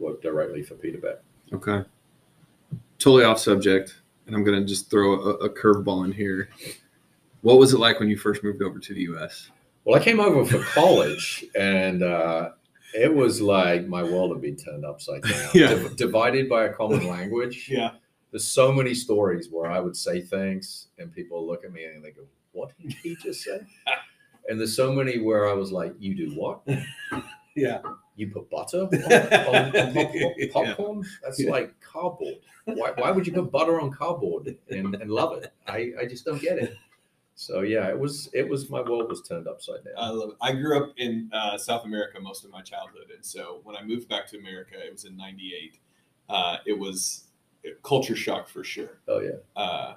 work 0.00 0.20
directly 0.20 0.62
for 0.64 0.74
Peter 0.74 0.98
Beck. 0.98 1.18
Okay. 1.52 1.84
Totally 2.98 3.22
off 3.24 3.38
subject, 3.38 3.94
and 4.26 4.34
I'm 4.34 4.42
gonna 4.42 4.64
just 4.64 4.90
throw 4.90 5.12
a, 5.14 5.30
a 5.46 5.50
curveball 5.50 6.04
in 6.06 6.12
here. 6.12 6.48
What 7.42 7.58
was 7.58 7.72
it 7.72 7.78
like 7.78 8.00
when 8.00 8.08
you 8.08 8.18
first 8.18 8.42
moved 8.42 8.62
over 8.62 8.80
to 8.80 8.94
the 8.94 9.02
U.S.? 9.02 9.50
Well, 9.84 9.98
I 9.98 10.02
came 10.04 10.18
over 10.18 10.44
for 10.44 10.58
college, 10.74 11.44
and 11.54 12.02
uh, 12.02 12.50
it 12.94 13.14
was 13.14 13.40
like 13.40 13.86
my 13.86 14.02
world 14.02 14.32
had 14.32 14.40
been 14.40 14.56
turned 14.56 14.84
upside 14.84 15.22
down. 15.22 15.48
Yeah. 15.54 15.68
Div- 15.74 15.96
divided 15.96 16.48
by 16.48 16.64
a 16.64 16.72
common 16.72 17.06
language. 17.16 17.68
Yeah. 17.70 17.92
There's 18.30 18.46
so 18.46 18.70
many 18.72 18.94
stories 18.94 19.48
where 19.50 19.70
I 19.70 19.80
would 19.80 19.96
say 19.96 20.20
things, 20.20 20.88
and 20.98 21.12
people 21.12 21.46
look 21.46 21.64
at 21.64 21.72
me 21.72 21.84
and 21.84 22.04
they 22.04 22.10
go, 22.12 22.22
"What 22.52 22.72
did 22.80 22.92
he 22.92 23.16
just 23.22 23.42
say?" 23.42 23.60
and 24.48 24.58
there's 24.58 24.74
so 24.76 24.92
many 24.92 25.18
where 25.20 25.48
I 25.48 25.52
was 25.52 25.72
like, 25.72 25.94
"You 25.98 26.14
do 26.14 26.30
what? 26.38 26.60
Yeah. 27.56 27.80
You 28.16 28.30
put 28.30 28.48
butter 28.50 28.82
on, 28.82 28.94
on, 28.94 29.76
on 29.76 30.48
popcorn? 30.52 30.98
Yeah. 31.02 31.10
That's 31.24 31.40
Yeah. 31.42 31.50
like 31.50 31.74
cardboard. 31.80 32.36
Why, 32.66 32.92
why 32.96 33.10
would 33.10 33.26
you 33.26 33.32
put 33.32 33.50
butter 33.50 33.80
on 33.80 33.90
cardboard 33.90 34.56
and, 34.68 34.94
and 34.94 35.10
love 35.10 35.36
it? 35.42 35.52
I, 35.66 35.92
I 36.00 36.06
just 36.06 36.24
don't 36.24 36.40
get 36.40 36.58
it." 36.58 36.76
So 37.34 37.60
yeah, 37.62 37.88
it 37.88 37.98
was 37.98 38.28
it 38.34 38.48
was 38.48 38.68
my 38.68 38.80
world 38.82 39.08
was 39.08 39.22
turned 39.22 39.48
upside 39.48 39.84
down. 39.84 39.94
I 39.96 40.10
love 40.10 40.30
it. 40.30 40.36
I 40.42 40.52
grew 40.52 40.76
up 40.76 40.92
in 40.98 41.30
uh, 41.32 41.56
South 41.56 41.84
America 41.86 42.20
most 42.20 42.44
of 42.44 42.50
my 42.50 42.60
childhood, 42.60 43.06
and 43.14 43.24
so 43.24 43.60
when 43.64 43.76
I 43.76 43.82
moved 43.82 44.08
back 44.08 44.26
to 44.28 44.38
America, 44.38 44.74
it 44.76 44.92
was 44.92 45.04
in 45.04 45.16
'98. 45.16 45.78
Uh, 46.28 46.56
it 46.66 46.78
was 46.78 47.24
culture 47.82 48.16
shock 48.16 48.48
for 48.48 48.62
sure. 48.62 49.00
oh 49.08 49.20
yeah. 49.20 49.30
Uh, 49.56 49.94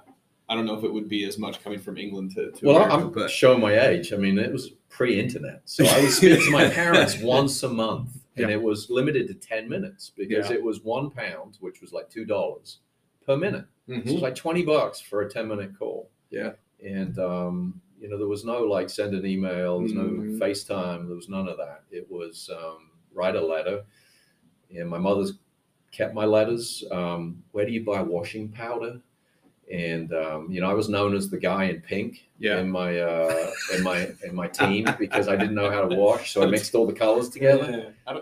I 0.48 0.54
don't 0.54 0.66
know 0.66 0.74
if 0.76 0.84
it 0.84 0.92
would 0.92 1.08
be 1.08 1.24
as 1.24 1.38
much 1.38 1.62
coming 1.64 1.78
from 1.78 1.96
England 1.96 2.32
to, 2.34 2.50
to 2.50 2.66
Well, 2.66 2.76
America, 2.76 2.94
I'm 2.96 3.12
but 3.12 3.30
showing 3.30 3.60
my 3.60 3.78
age. 3.78 4.12
I 4.12 4.16
mean, 4.16 4.38
it 4.38 4.52
was 4.52 4.72
pre-internet, 4.90 5.62
so 5.64 5.86
I 5.86 6.00
would 6.02 6.10
speak 6.10 6.38
to 6.44 6.50
my 6.50 6.68
parents 6.68 7.18
once 7.22 7.62
a 7.62 7.68
month, 7.68 8.10
and 8.36 8.48
Yeah. 8.48 8.56
it 8.56 8.62
was 8.62 8.88
limited 8.90 9.26
to 9.28 9.34
ten 9.34 9.68
minutes 9.68 10.12
because 10.16 10.48
Yeah. 10.50 10.56
it 10.56 10.62
was 10.62 10.80
one 10.82 11.10
pound, 11.10 11.56
which 11.60 11.80
was 11.80 11.92
like 11.92 12.08
two 12.10 12.24
dollars 12.24 12.78
per 13.26 13.36
minute. 13.36 13.64
So 13.86 13.94
it 13.94 14.04
was 14.06 14.14
like 14.22 14.34
twenty 14.34 14.62
bucks 14.64 15.00
for 15.00 15.22
a 15.22 15.30
ten-minute 15.30 15.78
call. 15.78 16.10
Yeah. 16.30 16.52
And 16.84 17.18
um, 17.18 17.80
you 18.00 18.08
know 18.08 18.18
there 18.18 18.28
was 18.28 18.44
no 18.44 18.62
like 18.64 18.90
send 18.90 19.14
an 19.14 19.24
email, 19.26 19.78
there 19.78 19.82
was 19.82 19.92
Mhm. 19.92 19.96
no 20.38 20.46
FaceTime, 20.46 21.06
there 21.06 21.16
was 21.16 21.28
none 21.28 21.48
of 21.48 21.56
that. 21.56 21.82
It 21.90 22.10
was 22.10 22.50
um, 22.54 22.90
write 23.12 23.36
a 23.36 23.40
letter, 23.44 23.84
and 24.76 24.88
my 24.88 24.98
mother's 24.98 25.34
kept 25.90 26.14
my 26.14 26.24
letters. 26.24 26.84
Um, 26.90 27.42
where 27.52 27.64
do 27.64 27.72
you 27.72 27.84
buy 27.84 28.02
washing 28.02 28.48
powder? 28.48 29.00
And 29.72 30.12
um, 30.12 30.50
you 30.50 30.60
know, 30.60 30.68
I 30.70 30.74
was 30.74 30.88
known 30.90 31.14
as 31.14 31.30
the 31.30 31.38
guy 31.38 31.64
in 31.64 31.80
pink 31.80 32.28
Yeah. 32.38 32.58
in 32.58 32.70
my 32.70 32.98
uh, 33.00 33.50
in 33.74 33.82
my 33.82 34.10
in 34.22 34.34
my 34.34 34.46
team 34.48 34.86
because 34.98 35.26
I 35.28 35.36
didn't 35.36 35.54
know 35.54 35.70
how 35.70 35.88
to 35.88 35.94
wash, 35.96 36.32
so 36.34 36.42
I 36.42 36.46
mixed 36.46 36.74
all 36.74 36.86
the 36.86 36.92
colors 36.92 37.28
together. 37.36 37.94
Yeah. 38.06 38.20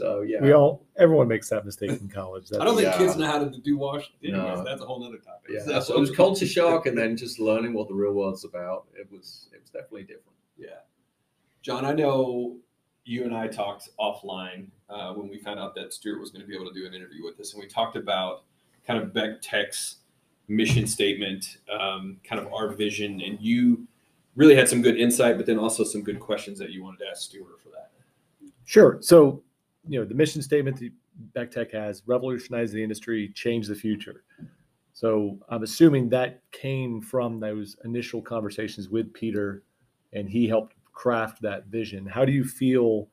I 0.00 0.04
don't, 0.04 0.16
So 0.16 0.22
yeah, 0.22 0.40
We 0.40 0.52
all, 0.52 0.84
everyone 0.98 1.28
makes 1.28 1.48
that 1.50 1.64
mistake 1.64 1.90
in 2.00 2.08
college. 2.08 2.50
I 2.52 2.64
don't 2.64 2.74
think 2.76 2.86
Yeah. 2.86 2.98
kids 2.98 3.16
know 3.16 3.26
how 3.26 3.38
to 3.44 3.50
do 3.50 3.76
wash. 3.76 4.10
Anyways, 4.22 4.58
No. 4.58 4.64
that's 4.64 4.80
a 4.82 4.86
whole 4.86 5.02
other 5.04 5.18
topic. 5.18 5.50
yeah. 5.66 5.80
So 5.80 5.96
it 5.96 6.00
was 6.00 6.10
culture 6.10 6.46
shock, 6.46 6.86
and 6.86 6.96
then 6.96 7.16
just 7.16 7.38
learning 7.38 7.72
what 7.74 7.88
the 7.88 7.94
real 7.94 8.12
world's 8.12 8.44
about. 8.44 8.86
It 8.94 9.10
was 9.10 9.48
it 9.52 9.60
was 9.60 9.70
definitely 9.70 10.02
different. 10.02 10.36
Yeah. 10.58 10.80
John, 11.62 11.84
I 11.84 11.92
know 11.92 12.56
you 13.04 13.24
and 13.24 13.36
I 13.36 13.46
talked 13.48 13.88
offline 14.00 14.66
uh, 14.88 15.12
when 15.14 15.28
we 15.28 15.38
found 15.38 15.58
out 15.60 15.74
that 15.76 15.92
Stewart 15.92 16.20
was 16.20 16.30
going 16.30 16.42
to 16.42 16.46
be 16.48 16.54
able 16.54 16.66
to 16.68 16.74
do 16.74 16.86
an 16.86 16.94
interview 16.94 17.24
with 17.24 17.38
us, 17.40 17.52
and 17.54 17.62
we 17.62 17.68
talked 17.68 17.96
about 17.96 18.44
kind 18.86 19.02
of 19.02 19.12
Beck 19.12 19.40
Tech's 19.42 19.96
mission 20.48 20.86
statement, 20.86 21.58
um, 21.70 22.20
kind 22.24 22.40
of 22.40 22.52
our 22.52 22.68
vision, 22.68 23.20
and 23.20 23.40
you 23.40 23.86
really 24.36 24.54
had 24.54 24.68
some 24.68 24.80
good 24.82 24.96
insight, 24.96 25.36
but 25.36 25.46
then 25.46 25.58
also 25.58 25.82
some 25.82 26.02
good 26.02 26.20
questions 26.20 26.58
that 26.58 26.70
you 26.70 26.82
wanted 26.84 26.98
to 26.98 27.06
ask 27.08 27.22
Stewart 27.22 27.60
for 27.60 27.70
that. 27.70 27.90
Sure. 28.64 28.98
So, 29.00 29.42
you 29.88 29.98
know, 29.98 30.04
the 30.04 30.14
mission 30.14 30.42
statement 30.42 30.78
that 30.80 30.92
Beck 31.34 31.50
Tech 31.50 31.72
has 31.72 32.02
revolutionize 32.06 32.72
the 32.72 32.82
industry, 32.82 33.30
change 33.34 33.66
the 33.66 33.74
future. 33.74 34.24
So 34.92 35.38
I'm 35.48 35.62
assuming 35.62 36.08
that 36.10 36.40
came 36.52 37.00
from 37.00 37.38
those 37.38 37.76
initial 37.84 38.22
conversations 38.22 38.88
with 38.88 39.12
Peter 39.12 39.62
and 40.12 40.28
he 40.28 40.48
helped 40.48 40.74
craft 40.92 41.42
that 41.42 41.66
vision. 41.66 42.06
How 42.06 42.24
do 42.24 42.32
you 42.32 42.44
feel 42.44 43.08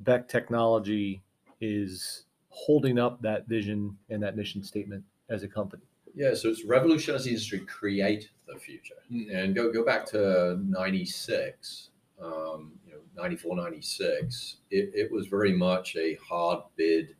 Beck 0.00 0.28
Technology 0.28 1.22
is 1.60 2.24
holding 2.50 2.98
up 2.98 3.22
that 3.22 3.48
vision 3.48 3.96
and 4.10 4.22
that 4.22 4.36
mission 4.36 4.62
statement 4.62 5.02
as 5.30 5.42
a 5.42 5.48
company? 5.48 5.82
Yeah, 6.14 6.34
so 6.34 6.50
it's 6.50 6.64
revolutionize 6.64 7.24
the 7.24 7.30
industry, 7.30 7.60
create 7.60 8.28
the 8.46 8.58
future. 8.58 8.96
Mm. 9.10 9.34
And 9.34 9.54
go 9.54 9.72
go 9.72 9.84
back 9.84 10.04
to 10.10 10.60
96, 10.62 11.88
um, 12.22 12.72
94, 13.16 13.56
96. 13.56 14.56
It, 14.70 14.90
it 14.94 15.12
was 15.12 15.26
very 15.26 15.52
much 15.52 15.96
a 15.96 16.14
hard 16.16 16.62
bid 16.76 17.14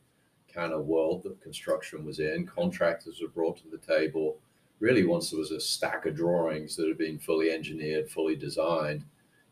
kind 0.52 0.72
of 0.72 0.86
world 0.86 1.22
that 1.22 1.40
construction 1.40 2.04
was 2.04 2.18
in. 2.18 2.46
Contractors 2.46 3.20
were 3.20 3.28
brought 3.28 3.58
to 3.58 3.68
the 3.68 3.78
table. 3.78 4.38
Really, 4.80 5.04
once 5.04 5.30
there 5.30 5.38
was 5.38 5.50
a 5.50 5.60
stack 5.60 6.06
of 6.06 6.16
drawings 6.16 6.76
that 6.76 6.88
had 6.88 6.98
been 6.98 7.18
fully 7.18 7.50
engineered, 7.50 8.10
fully 8.10 8.36
designed, 8.36 9.04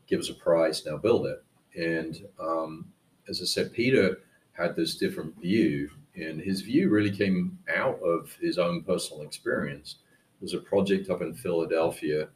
give 0.07 0.19
us 0.19 0.29
a 0.29 0.33
price, 0.33 0.85
now 0.85 0.97
build 0.97 1.27
it. 1.27 1.43
And 1.75 2.27
um, 2.39 2.85
as 3.29 3.41
I 3.41 3.45
said, 3.45 3.73
Peter 3.73 4.19
had 4.51 4.75
this 4.75 4.95
different 4.95 5.39
view, 5.39 5.89
and 6.15 6.41
his 6.41 6.61
view 6.61 6.89
really 6.89 7.15
came 7.15 7.57
out 7.73 7.99
of 8.01 8.35
his 8.41 8.57
own 8.57 8.83
personal 8.83 9.23
experience. 9.23 9.95
There 10.39 10.45
was 10.45 10.53
a 10.53 10.59
project 10.59 11.09
up 11.09 11.21
in 11.21 11.33
Philadelphia 11.33 12.27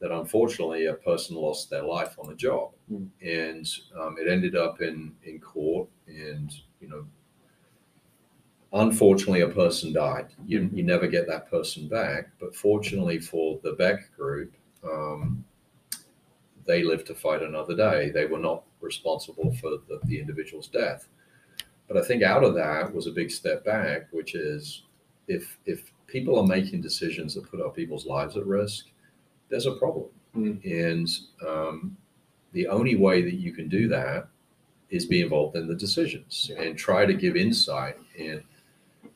that 0.00 0.12
unfortunately 0.12 0.86
a 0.86 0.94
person 0.94 1.36
lost 1.36 1.70
their 1.70 1.82
life 1.82 2.18
on 2.18 2.30
a 2.32 2.34
job, 2.36 2.72
Hmm. 2.88 3.06
and 3.22 3.66
um, 3.98 4.16
it 4.18 4.28
ended 4.28 4.54
up 4.56 4.80
in 4.82 5.14
in 5.24 5.40
court, 5.40 5.88
and 6.06 6.52
you 6.80 6.88
know. 6.88 7.06
Unfortunately, 8.72 9.40
a 9.40 9.48
person 9.48 9.92
died. 9.92 10.26
You, 10.44 10.68
you 10.72 10.82
never 10.82 11.06
get 11.06 11.26
that 11.28 11.48
person 11.48 11.88
back. 11.88 12.30
But 12.38 12.54
fortunately 12.54 13.20
for 13.20 13.58
the 13.62 13.72
Beck 13.72 14.14
group, 14.16 14.52
um, 14.84 15.44
they 16.66 16.82
lived 16.82 17.06
to 17.06 17.14
fight 17.14 17.42
another 17.42 17.76
day. 17.76 18.10
They 18.10 18.26
were 18.26 18.40
not 18.40 18.64
responsible 18.80 19.54
for 19.54 19.70
the, 19.88 20.00
the 20.04 20.18
individual's 20.18 20.68
death. 20.68 21.08
But 21.88 21.96
I 21.96 22.02
think 22.02 22.22
out 22.22 22.42
of 22.44 22.54
that 22.54 22.92
was 22.92 23.06
a 23.06 23.12
big 23.12 23.30
step 23.30 23.64
back, 23.64 24.08
which 24.12 24.34
is 24.34 24.82
if 25.28 25.58
if 25.64 25.92
people 26.06 26.38
are 26.38 26.46
making 26.46 26.80
decisions 26.80 27.34
that 27.34 27.48
put 27.48 27.60
our 27.62 27.70
people's 27.70 28.04
lives 28.04 28.36
at 28.36 28.46
risk, 28.46 28.88
there's 29.48 29.66
a 29.66 29.72
problem. 29.72 30.06
Mm. 30.36 30.64
And 30.90 31.08
um, 31.46 31.96
the 32.52 32.66
only 32.68 32.96
way 32.96 33.22
that 33.22 33.34
you 33.34 33.52
can 33.52 33.68
do 33.68 33.88
that 33.88 34.28
is 34.90 35.06
be 35.06 35.20
involved 35.20 35.56
in 35.56 35.66
the 35.66 35.74
decisions 35.74 36.50
Yeah. 36.52 36.62
and 36.62 36.78
try 36.78 37.06
to 37.06 37.14
give 37.14 37.36
insight. 37.36 37.96
And 38.18 38.42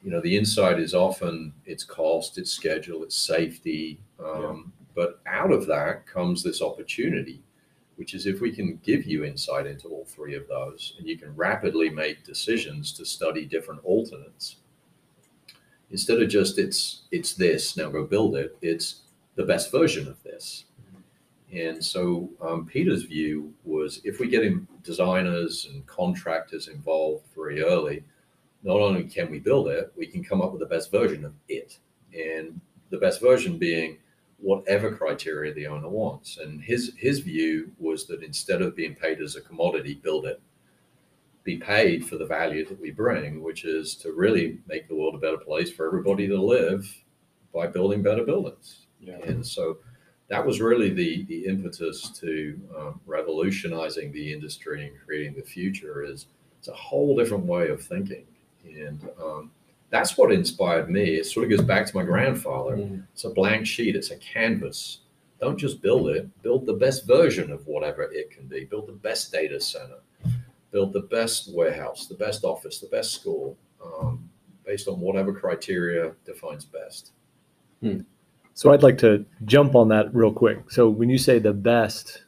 you 0.02 0.10
know, 0.10 0.20
the 0.20 0.36
insight 0.36 0.80
is 0.80 0.94
often 0.94 1.52
its 1.66 1.84
cost, 1.84 2.38
its 2.38 2.50
schedule, 2.50 3.02
its 3.04 3.16
safety. 3.16 4.00
Um, 4.18 4.72
But 4.94 5.20
out 5.26 5.52
of 5.52 5.66
that 5.66 6.06
comes 6.06 6.42
this 6.42 6.60
opportunity, 6.60 7.42
which 7.96 8.12
is 8.14 8.26
if 8.26 8.40
we 8.40 8.50
can 8.50 8.80
give 8.82 9.04
you 9.04 9.24
insight 9.24 9.66
into 9.66 9.88
all 9.88 10.04
three 10.04 10.34
of 10.34 10.48
those, 10.48 10.94
and 10.98 11.06
you 11.06 11.16
can 11.16 11.34
rapidly 11.36 11.88
make 11.90 12.24
decisions 12.24 12.92
to 12.94 13.04
study 13.04 13.44
different 13.44 13.84
alternates. 13.84 14.56
Instead 15.90 16.20
of 16.22 16.28
just 16.28 16.58
it's 16.58 17.02
it's 17.10 17.34
this 17.34 17.76
now 17.76 17.88
go 17.90 18.04
build 18.04 18.34
it. 18.36 18.56
It's 18.62 19.02
the 19.40 19.46
best 19.46 19.72
version 19.72 20.06
of 20.06 20.22
this. 20.22 20.66
And 21.50 21.82
so 21.82 22.28
um, 22.42 22.66
Peter's 22.66 23.04
view 23.04 23.54
was 23.64 24.02
if 24.04 24.20
we 24.20 24.28
get 24.28 24.44
designers 24.82 25.66
and 25.72 25.86
contractors 25.86 26.68
involved 26.68 27.24
very 27.34 27.62
early, 27.62 28.04
not 28.62 28.80
only 28.80 29.04
can 29.04 29.30
we 29.30 29.38
build 29.38 29.68
it, 29.68 29.92
we 29.96 30.06
can 30.06 30.22
come 30.22 30.42
up 30.42 30.52
with 30.52 30.60
the 30.60 30.66
best 30.66 30.90
version 30.90 31.24
of 31.24 31.32
it. 31.48 31.78
And 32.12 32.60
the 32.90 32.98
best 32.98 33.22
version 33.22 33.56
being 33.56 33.96
whatever 34.38 34.94
criteria 34.94 35.54
the 35.54 35.66
owner 35.66 35.88
wants. 35.88 36.36
And 36.36 36.62
his 36.62 36.92
his 36.98 37.20
view 37.20 37.72
was 37.78 38.06
that 38.08 38.22
instead 38.22 38.60
of 38.60 38.76
being 38.76 38.94
paid 38.94 39.22
as 39.22 39.36
a 39.36 39.40
commodity, 39.40 39.94
build 39.94 40.26
it, 40.26 40.40
be 41.44 41.56
paid 41.56 42.06
for 42.06 42.18
the 42.18 42.26
value 42.26 42.66
that 42.66 42.80
we 42.80 42.90
bring, 42.90 43.42
which 43.42 43.64
is 43.64 43.94
to 43.96 44.12
really 44.12 44.58
make 44.68 44.86
the 44.86 44.94
world 44.94 45.14
a 45.14 45.18
better 45.18 45.38
place 45.38 45.72
for 45.72 45.86
everybody 45.86 46.28
to 46.28 46.40
live 46.40 46.94
by 47.54 47.66
building 47.66 48.02
better 48.02 48.24
buildings. 48.24 48.86
Yeah. 49.00 49.18
And 49.24 49.46
so 49.46 49.78
that 50.28 50.44
was 50.44 50.60
really 50.60 50.90
the 50.90 51.24
the 51.24 51.46
impetus 51.46 52.08
to 52.20 52.58
um, 52.76 53.00
revolutionizing 53.06 54.12
the 54.12 54.32
industry 54.32 54.86
and 54.86 54.96
creating 55.04 55.34
the 55.34 55.42
future. 55.42 56.04
Is 56.04 56.26
it's 56.58 56.68
a 56.68 56.74
whole 56.74 57.16
different 57.16 57.44
way 57.44 57.68
of 57.68 57.82
thinking, 57.82 58.24
and 58.64 59.08
um, 59.22 59.50
that's 59.90 60.16
what 60.16 60.32
inspired 60.32 60.88
me. 60.88 61.16
It 61.16 61.26
sort 61.26 61.44
of 61.44 61.50
goes 61.50 61.66
back 61.66 61.86
to 61.86 61.96
my 61.96 62.04
grandfather. 62.04 62.76
Mm. 62.76 63.04
It's 63.12 63.24
a 63.24 63.30
blank 63.30 63.66
sheet. 63.66 63.96
It's 63.96 64.12
a 64.12 64.16
canvas. 64.16 65.00
Don't 65.40 65.58
just 65.58 65.82
build 65.82 66.10
it. 66.10 66.28
Build 66.42 66.66
the 66.66 66.74
best 66.74 67.06
version 67.06 67.50
of 67.50 67.66
whatever 67.66 68.02
it 68.02 68.30
can 68.30 68.46
be. 68.46 68.64
Build 68.64 68.86
the 68.86 68.92
best 68.92 69.32
data 69.32 69.60
center. 69.60 69.98
Build 70.70 70.92
the 70.92 71.00
best 71.00 71.52
warehouse, 71.52 72.06
the 72.06 72.14
best 72.14 72.44
office, 72.44 72.78
the 72.78 72.86
best 72.86 73.12
school, 73.12 73.56
um, 73.84 74.30
based 74.64 74.86
on 74.86 75.00
whatever 75.00 75.32
criteria 75.32 76.12
defines 76.24 76.64
best. 76.64 77.10
So 78.60 78.74
I'd 78.74 78.82
like 78.82 78.98
to 78.98 79.24
jump 79.46 79.74
on 79.74 79.88
that 79.88 80.14
real 80.14 80.34
quick. 80.34 80.70
So 80.70 80.90
when 80.90 81.08
you 81.08 81.16
say 81.16 81.38
the 81.38 81.54
best, 81.54 82.24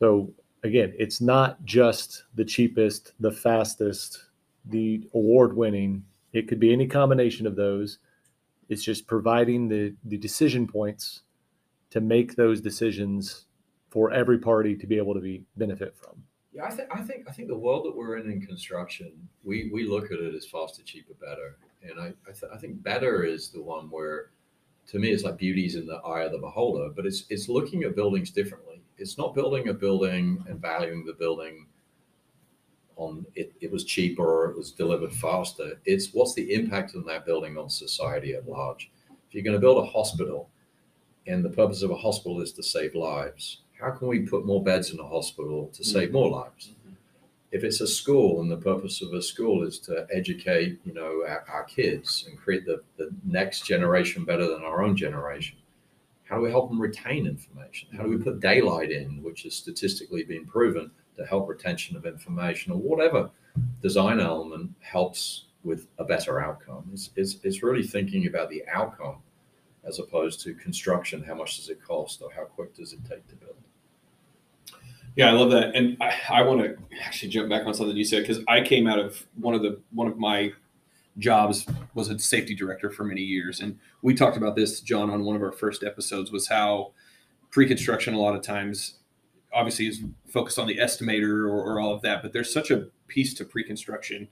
so 0.00 0.32
again, 0.64 0.92
it's 0.98 1.20
not 1.20 1.64
just 1.64 2.24
the 2.34 2.44
cheapest, 2.44 3.12
the 3.20 3.30
fastest, 3.30 4.24
the 4.64 5.08
award 5.14 5.56
winning. 5.56 6.04
It 6.32 6.48
could 6.48 6.58
be 6.58 6.72
any 6.72 6.88
combination 6.88 7.46
of 7.46 7.54
those. 7.54 7.98
It's 8.68 8.82
just 8.82 9.06
providing 9.06 9.68
the 9.68 9.94
the 10.06 10.18
decision 10.18 10.66
points 10.66 11.20
to 11.90 12.00
make 12.00 12.34
those 12.34 12.60
decisions 12.60 13.46
for 13.90 14.10
every 14.10 14.38
party 14.38 14.74
to 14.74 14.88
be 14.88 14.96
able 14.96 15.14
to 15.14 15.20
be 15.20 15.44
benefit 15.56 15.96
from. 15.96 16.20
Yeah, 16.52 16.64
I 16.64 16.70
think 16.70 16.88
I 16.90 17.00
think 17.00 17.28
I 17.28 17.32
think 17.32 17.46
the 17.46 17.56
world 17.56 17.84
that 17.84 17.94
we're 17.94 18.16
in 18.16 18.28
in 18.28 18.40
construction, 18.44 19.12
we 19.44 19.70
we 19.72 19.86
look 19.86 20.06
at 20.10 20.18
it 20.18 20.34
as 20.34 20.46
faster, 20.46 20.82
cheaper, 20.82 21.14
better, 21.20 21.58
and 21.88 22.00
I 22.00 22.08
I, 22.28 22.32
th- 22.32 22.52
I 22.52 22.58
think 22.58 22.82
better 22.82 23.22
is 23.22 23.50
the 23.50 23.62
one 23.62 23.88
where, 23.88 24.30
to 24.88 24.98
me, 24.98 25.10
it's 25.10 25.24
like 25.24 25.38
beauty's 25.38 25.76
in 25.76 25.86
the 25.86 25.96
eye 25.96 26.22
of 26.22 26.32
the 26.32 26.38
beholder. 26.38 26.90
But 26.94 27.06
it's 27.06 27.24
it's 27.30 27.48
looking 27.48 27.84
at 27.84 27.96
buildings 27.96 28.30
differently. 28.30 28.82
It's 28.98 29.18
not 29.18 29.34
building 29.34 29.68
a 29.68 29.74
building 29.74 30.44
and 30.48 30.60
valuing 30.60 31.04
the 31.04 31.14
building 31.14 31.66
on 32.96 33.26
it. 33.34 33.52
It 33.60 33.70
was 33.72 33.84
cheaper, 33.84 34.50
it 34.50 34.56
was 34.56 34.70
delivered 34.70 35.12
faster. 35.12 35.80
It's 35.84 36.12
what's 36.12 36.34
the 36.34 36.54
impact 36.54 36.94
on 36.94 37.04
that 37.06 37.26
building 37.26 37.58
on 37.58 37.68
society 37.68 38.34
at 38.34 38.48
large. 38.48 38.90
If 39.28 39.34
you're 39.34 39.44
going 39.44 39.56
to 39.56 39.60
build 39.60 39.84
a 39.84 39.90
hospital, 39.90 40.48
and 41.26 41.44
the 41.44 41.50
purpose 41.50 41.82
of 41.82 41.90
a 41.90 41.96
hospital 41.96 42.40
is 42.42 42.52
to 42.52 42.62
save 42.62 42.94
lives 42.94 43.62
how 43.80 43.90
can 43.90 44.08
we 44.08 44.20
put 44.20 44.46
more 44.46 44.62
beds 44.62 44.90
in 44.90 45.00
a 45.00 45.06
hospital 45.06 45.70
to 45.74 45.84
save 45.84 46.10
mm. 46.10 46.12
more 46.12 46.30
lives? 46.30 46.72
If 47.54 47.62
it's 47.62 47.80
a 47.80 47.86
school 47.86 48.40
and 48.40 48.50
the 48.50 48.56
purpose 48.56 49.00
of 49.00 49.12
a 49.12 49.22
school 49.22 49.62
is 49.62 49.78
to 49.80 50.08
educate, 50.12 50.80
you 50.84 50.92
know, 50.92 51.22
our, 51.24 51.44
our 51.48 51.62
kids 51.62 52.24
and 52.28 52.36
create 52.36 52.66
the, 52.66 52.82
the 52.96 53.10
next 53.24 53.64
generation 53.64 54.24
better 54.24 54.48
than 54.48 54.64
our 54.64 54.82
own 54.82 54.96
generation, 54.96 55.58
how 56.24 56.34
do 56.34 56.42
we 56.42 56.50
help 56.50 56.68
them 56.68 56.80
retain 56.80 57.28
information? 57.28 57.90
How 57.96 58.02
do 58.02 58.08
we 58.08 58.16
put 58.16 58.40
daylight 58.40 58.90
in, 58.90 59.22
which 59.22 59.44
has 59.44 59.54
statistically 59.54 60.24
been 60.24 60.44
proven 60.46 60.90
to 61.16 61.24
help 61.24 61.48
retention 61.48 61.96
of 61.96 62.06
information 62.06 62.72
or 62.72 62.78
whatever 62.80 63.30
design 63.80 64.18
element 64.18 64.72
helps 64.80 65.44
with 65.62 65.86
a 65.98 66.04
better 66.04 66.40
outcome? 66.40 66.90
It's, 66.92 67.10
it's, 67.14 67.36
it's 67.44 67.62
really 67.62 67.84
thinking 67.84 68.26
about 68.26 68.50
the 68.50 68.64
outcome 68.66 69.18
as 69.84 70.00
opposed 70.00 70.40
to 70.40 70.54
construction. 70.54 71.22
How 71.22 71.36
much 71.36 71.58
does 71.58 71.68
it 71.68 71.80
cost 71.80 72.20
or 72.20 72.32
how 72.32 72.46
quick 72.46 72.74
does 72.74 72.92
it 72.92 73.08
take 73.08 73.28
to 73.28 73.36
build? 73.36 73.54
Yeah, 75.16 75.28
I 75.28 75.32
love 75.32 75.50
that, 75.52 75.76
and 75.76 75.96
I, 76.00 76.14
I 76.28 76.42
want 76.42 76.60
to 76.62 76.76
actually 77.04 77.28
jump 77.28 77.48
back 77.48 77.66
on 77.66 77.74
something 77.74 77.96
you 77.96 78.04
said 78.04 78.22
because 78.22 78.42
I 78.48 78.62
came 78.62 78.88
out 78.88 78.98
of 78.98 79.24
one 79.36 79.54
of 79.54 79.62
the 79.62 79.80
one 79.92 80.08
of 80.08 80.18
my 80.18 80.52
jobs 81.18 81.66
was 81.94 82.08
a 82.08 82.18
safety 82.18 82.54
director 82.54 82.90
for 82.90 83.04
many 83.04 83.20
years, 83.20 83.60
and 83.60 83.78
we 84.02 84.14
talked 84.14 84.36
about 84.36 84.56
this, 84.56 84.80
John, 84.80 85.10
on 85.10 85.24
one 85.24 85.36
of 85.36 85.42
our 85.42 85.52
first 85.52 85.84
episodes 85.84 86.32
was 86.32 86.48
how 86.48 86.92
pre-construction 87.52 88.14
a 88.14 88.20
lot 88.20 88.34
of 88.34 88.42
times 88.42 88.94
obviously 89.52 89.86
is 89.86 90.02
focused 90.26 90.58
on 90.58 90.66
the 90.66 90.78
estimator 90.78 91.48
or, 91.48 91.62
or 91.62 91.78
all 91.78 91.94
of 91.94 92.02
that, 92.02 92.20
but 92.20 92.32
there's 92.32 92.52
such 92.52 92.72
a 92.72 92.88
piece 93.06 93.34
to 93.34 93.44
pre-construction 93.44 94.26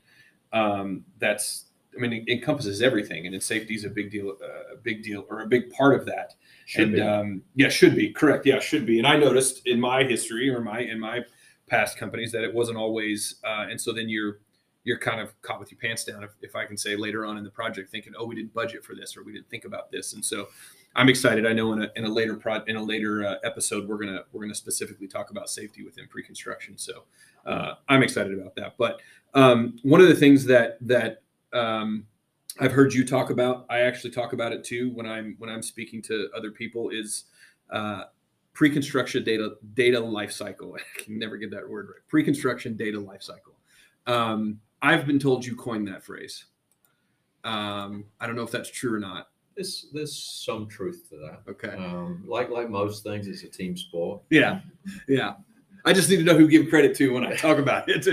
um, 0.53 1.05
that's 1.21 1.67
I 1.97 2.01
mean, 2.01 2.13
it 2.13 2.29
encompasses 2.29 2.83
everything, 2.83 3.27
and 3.27 3.43
safety 3.43 3.75
is 3.75 3.85
a 3.85 3.91
big 3.91 4.11
deal, 4.11 4.37
uh, 4.43 4.75
a 4.75 4.77
big 4.77 5.03
deal, 5.03 5.27
or 5.29 5.43
a 5.43 5.47
big 5.47 5.71
part 5.71 5.95
of 5.95 6.07
that. 6.07 6.35
Should 6.67 6.85
and 6.85 6.93
be. 6.95 7.01
um, 7.01 7.43
yeah, 7.55 7.69
should 7.69 7.95
be 7.95 8.11
correct. 8.11 8.47
Yeah, 8.47 8.61
should 8.61 8.87
be. 8.87 8.99
And 8.99 9.07
I 9.07 9.17
noticed 9.17 9.67
in 9.67 9.81
my 9.81 10.05
history 10.05 10.49
or 10.49 10.61
my 10.61 10.81
in 10.81 10.99
my 10.99 11.21
past 11.67 11.97
companies 11.99 12.33
that 12.33 12.45
it 12.45 12.53
wasn't 12.53 12.79
always. 12.79 13.37
Uh, 13.45 13.67
and 13.71 13.81
so 13.81 13.93
then 13.93 14.09
you're 14.09 14.39
you're 14.85 14.99
kind 14.99 15.21
of 15.21 15.41
caught 15.43 15.61
with 15.61 15.71
your 15.71 15.79
pants 15.79 16.05
down, 16.05 16.25
if, 16.25 16.31
if 16.41 16.57
I 16.57 16.65
can 16.65 16.77
say, 16.77 16.97
later 16.97 17.25
on 17.25 17.39
in 17.39 17.45
the 17.45 17.51
project, 17.51 17.91
thinking, 17.91 18.15
oh, 18.19 18.27
we 18.27 18.35
didn't 18.35 18.53
budget 18.53 18.85
for 18.85 18.97
this 18.97 19.17
or 19.17 19.23
we 19.23 19.33
didn't 19.33 19.49
think 19.49 19.65
about 19.65 19.93
this. 19.93 20.15
And 20.15 20.25
so 20.25 20.49
I'm 20.97 21.09
excited. 21.09 21.47
I 21.47 21.53
know 21.53 21.73
in 21.73 21.83
a 21.83 21.91
in 21.97 22.05
a 22.05 22.09
later 22.09 22.37
pro 22.37 22.63
in 22.65 22.77
a 22.77 22.83
later 22.83 23.25
uh, 23.25 23.37
episode 23.45 23.89
we're 23.89 23.99
gonna 23.99 24.25
we're 24.33 24.43
gonna 24.43 24.55
specifically 24.55 25.09
talk 25.09 25.31
about 25.31 25.49
safety 25.49 25.85
within 25.85 26.07
pre-construction. 26.09 26.77
So 26.77 27.05
uh, 27.47 27.75
I'm 27.89 28.03
excited 28.03 28.39
about 28.39 28.55
that. 28.57 28.75
But 28.77 29.01
um, 29.35 29.79
one 29.83 30.01
of 30.01 30.09
the 30.09 30.15
things 30.15 30.45
that 30.47 30.79
that 30.83 31.23
um, 31.53 32.07
I've 32.61 32.73
heard 32.73 32.93
you 32.93 33.05
talk 33.05 33.31
about. 33.31 33.67
I 33.71 33.81
actually 33.81 34.11
talk 34.11 34.33
about 34.33 34.53
it 34.53 34.65
too 34.65 34.91
when 34.95 35.07
I'm 35.07 35.37
when 35.39 35.51
I'm 35.51 35.63
speaking 35.63 36.03
to 36.03 36.29
other 36.37 36.51
people. 36.51 36.91
Is 36.91 37.25
uh, 37.71 38.05
pre-construction 38.53 39.25
data 39.25 39.55
data 39.75 39.99
life 39.99 40.33
cycle. 40.33 40.77
I 40.99 41.03
can 41.03 41.19
never 41.19 41.37
get 41.37 41.51
that 41.53 41.69
word 41.69 41.89
right. 41.89 42.09
Pre-construction 42.09 42.77
data 42.77 43.01
life 43.01 43.23
cycle. 43.23 43.55
Um, 44.07 44.61
I've 44.83 45.07
been 45.07 45.19
told 45.19 45.45
you 45.45 45.57
coined 45.57 45.89
that 45.89 46.03
phrase. 46.03 46.47
Um, 47.45 48.05
I 48.21 48.27
don't 48.27 48.37
know 48.37 48.43
if 48.43 48.51
that's 48.51 48.71
true 48.71 48.95
or 48.95 49.01
not. 49.01 49.29
There's 49.55 49.87
there's 49.93 50.17
some 50.17 50.67
truth 50.69 51.07
to 51.11 51.17
that. 51.17 51.51
Okay. 51.51 51.77
Um, 51.77 52.25
like 52.27 52.51
like 52.51 52.71
most 52.71 53.03
things, 53.03 53.27
it's 53.27 53.43
a 53.43 53.49
team 53.49 53.77
sport. 53.77 54.23
Yeah, 54.31 54.61
yeah. 55.09 55.35
I 55.85 55.93
just 55.93 56.09
need 56.09 56.17
to 56.17 56.25
know 56.25 56.37
who 56.37 56.47
give 56.49 56.69
credit 56.69 56.97
to 56.97 57.13
when 57.13 57.27
I 57.27 57.35
talk 57.35 57.59
about 57.59 57.85
it. 57.89 58.07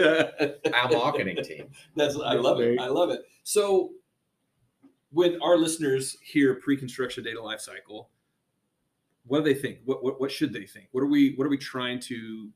Our 0.74 0.90
marketing 0.92 1.44
team. 1.44 1.70
That's 1.96 2.18
I 2.20 2.34
love 2.34 2.60
it. 2.62 2.80
I 2.80 2.88
love 2.88 3.10
it. 3.12 3.22
So 3.44 3.92
when 5.12 5.42
our 5.42 5.58
listeners 5.58 6.18
hear 6.22 6.56
pre-construction 6.56 7.24
data 7.24 7.40
lifecycle, 7.40 8.08
what 9.26 9.44
do 9.44 9.54
they 9.54 9.60
think? 9.60 9.80
What, 9.86 10.04
what 10.04 10.20
what 10.20 10.32
should 10.32 10.54
they 10.54 10.66
think? 10.66 10.88
What 10.92 11.02
are 11.02 11.08
we 11.08 11.34
what 11.36 11.46
are 11.46 11.50
we 11.50 11.58
trying 11.58 12.00
to 12.02 12.50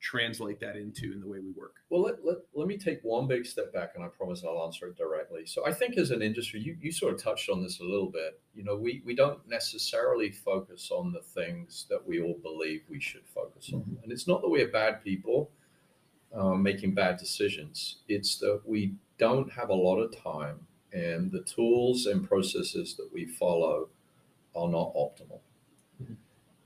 translate 0.00 0.58
that 0.60 0.76
into 0.76 1.12
in 1.12 1.20
the 1.20 1.26
way 1.26 1.38
we 1.38 1.50
work? 1.52 1.76
Well, 1.90 2.02
let, 2.02 2.24
let, 2.24 2.38
let 2.54 2.66
me 2.66 2.78
take 2.78 3.00
one 3.02 3.26
big 3.28 3.44
step 3.44 3.72
back 3.72 3.92
and 3.94 4.04
I 4.04 4.08
promise 4.08 4.42
I'll 4.44 4.64
answer 4.64 4.86
it 4.86 4.96
directly. 4.96 5.46
So 5.46 5.66
I 5.66 5.72
think 5.72 5.98
as 5.98 6.10
an 6.10 6.22
industry, 6.22 6.60
you, 6.60 6.76
you 6.80 6.90
sort 6.90 7.14
of 7.14 7.22
touched 7.22 7.50
on 7.50 7.62
this 7.62 7.80
a 7.80 7.84
little 7.84 8.10
bit. 8.10 8.40
You 8.54 8.64
know, 8.64 8.76
we, 8.76 9.02
we 9.04 9.14
don't 9.14 9.46
necessarily 9.48 10.30
focus 10.30 10.90
on 10.90 11.12
the 11.12 11.20
things 11.20 11.86
that 11.90 12.06
we 12.06 12.20
all 12.20 12.38
believe 12.42 12.82
we 12.88 13.00
should 13.00 13.26
focus 13.26 13.70
on. 13.72 13.98
And 14.02 14.10
it's 14.10 14.26
not 14.26 14.40
that 14.42 14.48
we're 14.48 14.68
bad 14.68 15.04
people 15.04 15.50
um, 16.34 16.62
making 16.62 16.94
bad 16.94 17.18
decisions. 17.18 17.98
It's 18.08 18.38
that 18.38 18.62
we 18.64 18.94
don't 19.18 19.52
have 19.52 19.68
a 19.68 19.74
lot 19.74 19.98
of 19.98 20.16
time 20.16 20.66
and 20.92 21.30
the 21.30 21.42
tools 21.42 22.06
and 22.06 22.26
processes 22.26 22.96
that 22.96 23.08
we 23.12 23.26
follow 23.26 23.88
are 24.56 24.68
not 24.68 24.94
optimal. 24.94 25.40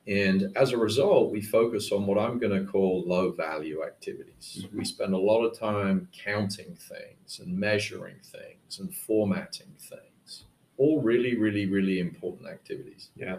And 0.06 0.52
as 0.56 0.72
a 0.72 0.76
result, 0.76 1.32
we 1.32 1.40
focus 1.40 1.90
on 1.90 2.06
what 2.06 2.18
I'm 2.18 2.38
going 2.38 2.52
to 2.64 2.70
call 2.70 3.04
low 3.06 3.32
value 3.32 3.82
activities. 3.82 4.66
We 4.74 4.84
spend 4.84 5.14
a 5.14 5.18
lot 5.18 5.44
of 5.44 5.58
time 5.58 6.08
counting 6.12 6.76
things 6.76 7.38
and 7.40 7.56
measuring 7.58 8.16
things 8.22 8.80
and 8.80 8.94
formatting 8.94 9.74
things. 9.78 10.44
All 10.76 11.00
really, 11.00 11.36
really, 11.38 11.66
really 11.66 12.00
important 12.00 12.48
activities. 12.50 13.10
Yeah. 13.16 13.38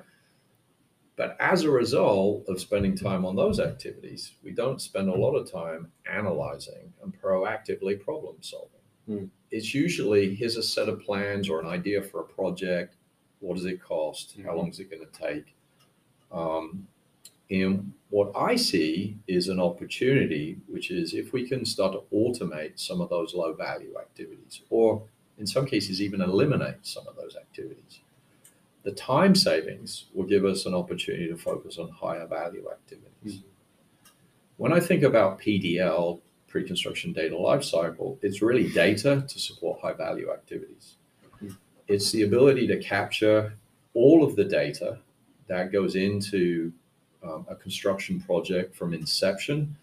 But 1.17 1.37
as 1.39 1.63
a 1.63 1.69
result 1.69 2.45
of 2.49 2.59
spending 2.59 2.97
time 2.97 3.25
on 3.25 3.35
those 3.35 3.59
activities, 3.59 4.33
we 4.43 4.51
don't 4.51 4.81
spend 4.81 5.07
a 5.07 5.15
lot 5.15 5.35
of 5.35 5.49
time 5.49 5.91
analyzing 6.11 6.93
and 7.03 7.13
proactively 7.21 7.99
problem 7.99 8.37
solving. 8.41 8.71
Hmm. 9.05 9.25
It's 9.51 9.73
usually 9.73 10.33
here's 10.35 10.57
a 10.57 10.63
set 10.63 10.89
of 10.89 10.99
plans 11.01 11.47
or 11.47 11.61
an 11.61 11.67
idea 11.67 12.01
for 12.01 12.21
a 12.21 12.25
project. 12.25 12.95
What 13.39 13.55
does 13.55 13.65
it 13.65 13.81
cost? 13.81 14.35
How 14.43 14.53
Mhm. 14.53 14.57
long 14.57 14.69
is 14.69 14.79
it 14.79 14.89
going 14.89 15.05
to 15.05 15.11
take? 15.19 15.54
Um, 16.35 16.87
and 17.49 17.93
what 18.09 18.31
I 18.35 18.55
see 18.55 19.17
is 19.27 19.47
an 19.47 19.59
opportunity, 19.59 20.57
which 20.67 20.91
is 20.91 21.13
if 21.13 21.31
we 21.33 21.47
can 21.47 21.65
start 21.65 21.93
to 21.93 22.15
automate 22.15 22.79
some 22.79 23.01
of 23.01 23.09
those 23.09 23.33
low 23.33 23.53
value 23.53 23.95
activities, 23.99 24.61
or 24.69 25.03
in 25.37 25.47
some 25.47 25.65
cases, 25.65 26.01
even 26.01 26.21
eliminate 26.21 26.77
some 26.83 27.07
of 27.07 27.15
those 27.15 27.35
activities, 27.35 27.99
the 28.83 28.91
time 28.91 29.35
savings 29.35 30.05
will 30.13 30.25
give 30.25 30.45
us 30.45 30.65
an 30.65 30.73
opportunity 30.73 31.27
to 31.27 31.37
focus 31.37 31.77
on 31.77 31.89
higher 31.89 32.27
value 32.27 32.67
activities. 32.71 33.41
When 34.57 34.71
I 34.71 34.79
think 34.79 35.03
about 35.03 35.39
PDL, 35.39 36.21
pre 36.47 36.63
construction 36.63 37.11
data 37.11 37.35
lifecycle, 37.35 38.17
it's 38.21 38.41
really 38.41 38.69
data 38.69 39.25
to 39.27 39.39
support 39.39 39.81
high 39.81 39.93
value 39.93 40.31
activities. 40.31 40.95
Mhm. 41.41 41.57
It's 41.87 42.11
the 42.11 42.23
ability 42.23 42.67
to 42.67 42.77
capture 42.77 43.57
all 43.93 44.23
of 44.23 44.35
the 44.35 44.45
data 44.45 44.99
that 45.47 45.71
goes 45.71 45.95
into 45.95 46.71
um, 47.23 47.45
a 47.49 47.55
construction 47.55 48.19
project 48.19 48.75
from 48.75 48.93
inception 48.93 49.75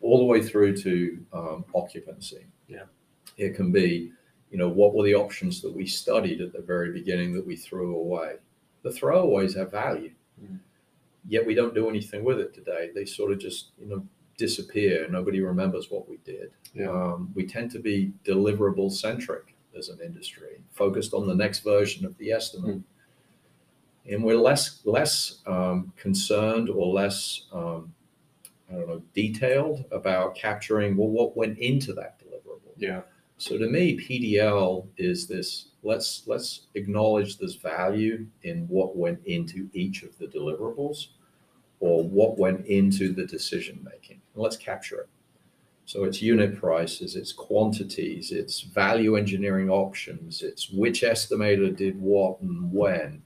all 0.00 0.18
the 0.18 0.24
way 0.24 0.42
through 0.42 0.76
to 0.78 1.24
um, 1.32 1.64
occupancy. 1.74 2.44
Yeah. 2.68 2.84
It 3.36 3.54
can 3.54 3.70
be, 3.70 4.12
you 4.50 4.58
know, 4.58 4.68
what 4.68 4.94
were 4.94 5.04
the 5.04 5.14
options 5.14 5.60
that 5.62 5.72
we 5.72 5.86
studied 5.86 6.40
at 6.40 6.52
the 6.52 6.60
very 6.60 6.92
beginning 6.92 7.32
that 7.34 7.46
we 7.46 7.56
threw 7.56 7.96
away? 7.96 8.36
The 8.82 8.90
throwaways 8.90 9.56
have 9.56 9.70
value, 9.70 10.12
Mhm. 10.42 10.58
yet 11.28 11.46
we 11.46 11.54
don't 11.54 11.74
do 11.74 11.88
anything 11.88 12.24
with 12.24 12.40
it 12.40 12.52
today. 12.52 12.90
They 12.94 13.04
sort 13.04 13.30
of 13.32 13.38
just, 13.38 13.70
you 13.78 13.86
know, 13.86 14.06
disappear. 14.36 15.06
Nobody 15.08 15.40
remembers 15.40 15.90
what 15.90 16.08
we 16.08 16.16
did. 16.24 16.50
Yeah. 16.74 16.90
Um, 16.90 17.30
we 17.34 17.46
tend 17.46 17.70
to 17.72 17.78
be 17.78 18.12
deliverable 18.24 18.90
centric 18.90 19.54
as 19.78 19.88
an 19.88 20.00
industry, 20.00 20.60
focused 20.72 21.14
on 21.14 21.26
the 21.28 21.34
next 21.34 21.60
version 21.60 22.04
of 22.04 22.16
the 22.18 22.32
estimate 22.32 22.80
and 24.10 24.22
we're 24.22 24.36
less 24.36 24.80
less 24.84 25.42
um, 25.46 25.92
concerned 25.96 26.68
or 26.68 26.92
less 26.92 27.46
um, 27.52 27.92
I 28.70 28.74
don't 28.74 28.88
know 28.88 29.02
detailed 29.14 29.84
about 29.92 30.34
capturing 30.34 30.96
well 30.96 31.08
what 31.08 31.36
went 31.36 31.58
into 31.58 31.92
that 31.94 32.18
deliverable. 32.18 32.72
Yeah. 32.76 33.02
So 33.38 33.58
to 33.58 33.68
me, 33.68 33.98
PDL 33.98 34.86
is 34.96 35.26
this. 35.26 35.70
Let's 35.82 36.22
let's 36.26 36.66
acknowledge 36.74 37.38
this 37.38 37.56
value 37.56 38.26
in 38.44 38.66
what 38.68 38.96
went 38.96 39.20
into 39.26 39.68
each 39.72 40.04
of 40.04 40.16
the 40.18 40.26
deliverables, 40.26 41.08
or 41.80 42.04
what 42.04 42.38
went 42.38 42.66
into 42.66 43.12
the 43.12 43.26
decision 43.26 43.80
making. 43.82 44.20
And 44.34 44.42
let's 44.42 44.56
capture 44.56 45.00
it. 45.00 45.08
So 45.84 46.04
it's 46.04 46.22
unit 46.22 46.58
prices, 46.58 47.16
it's 47.16 47.32
quantities, 47.32 48.30
it's 48.30 48.60
value 48.60 49.16
engineering 49.16 49.68
options, 49.68 50.42
it's 50.42 50.70
which 50.70 51.02
estimator 51.02 51.76
did 51.76 52.00
what 52.00 52.40
and 52.40 52.72
when. 52.72 53.22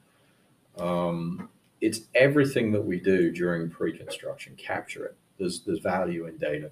Um, 0.78 1.48
it's 1.80 2.02
everything 2.14 2.72
that 2.72 2.82
we 2.82 2.98
do 2.98 3.30
during 3.30 3.70
pre-construction. 3.70 4.54
Capture 4.56 5.04
it. 5.06 5.16
There's 5.38 5.60
there's 5.60 5.80
value 5.80 6.26
in 6.26 6.36
data. 6.38 6.70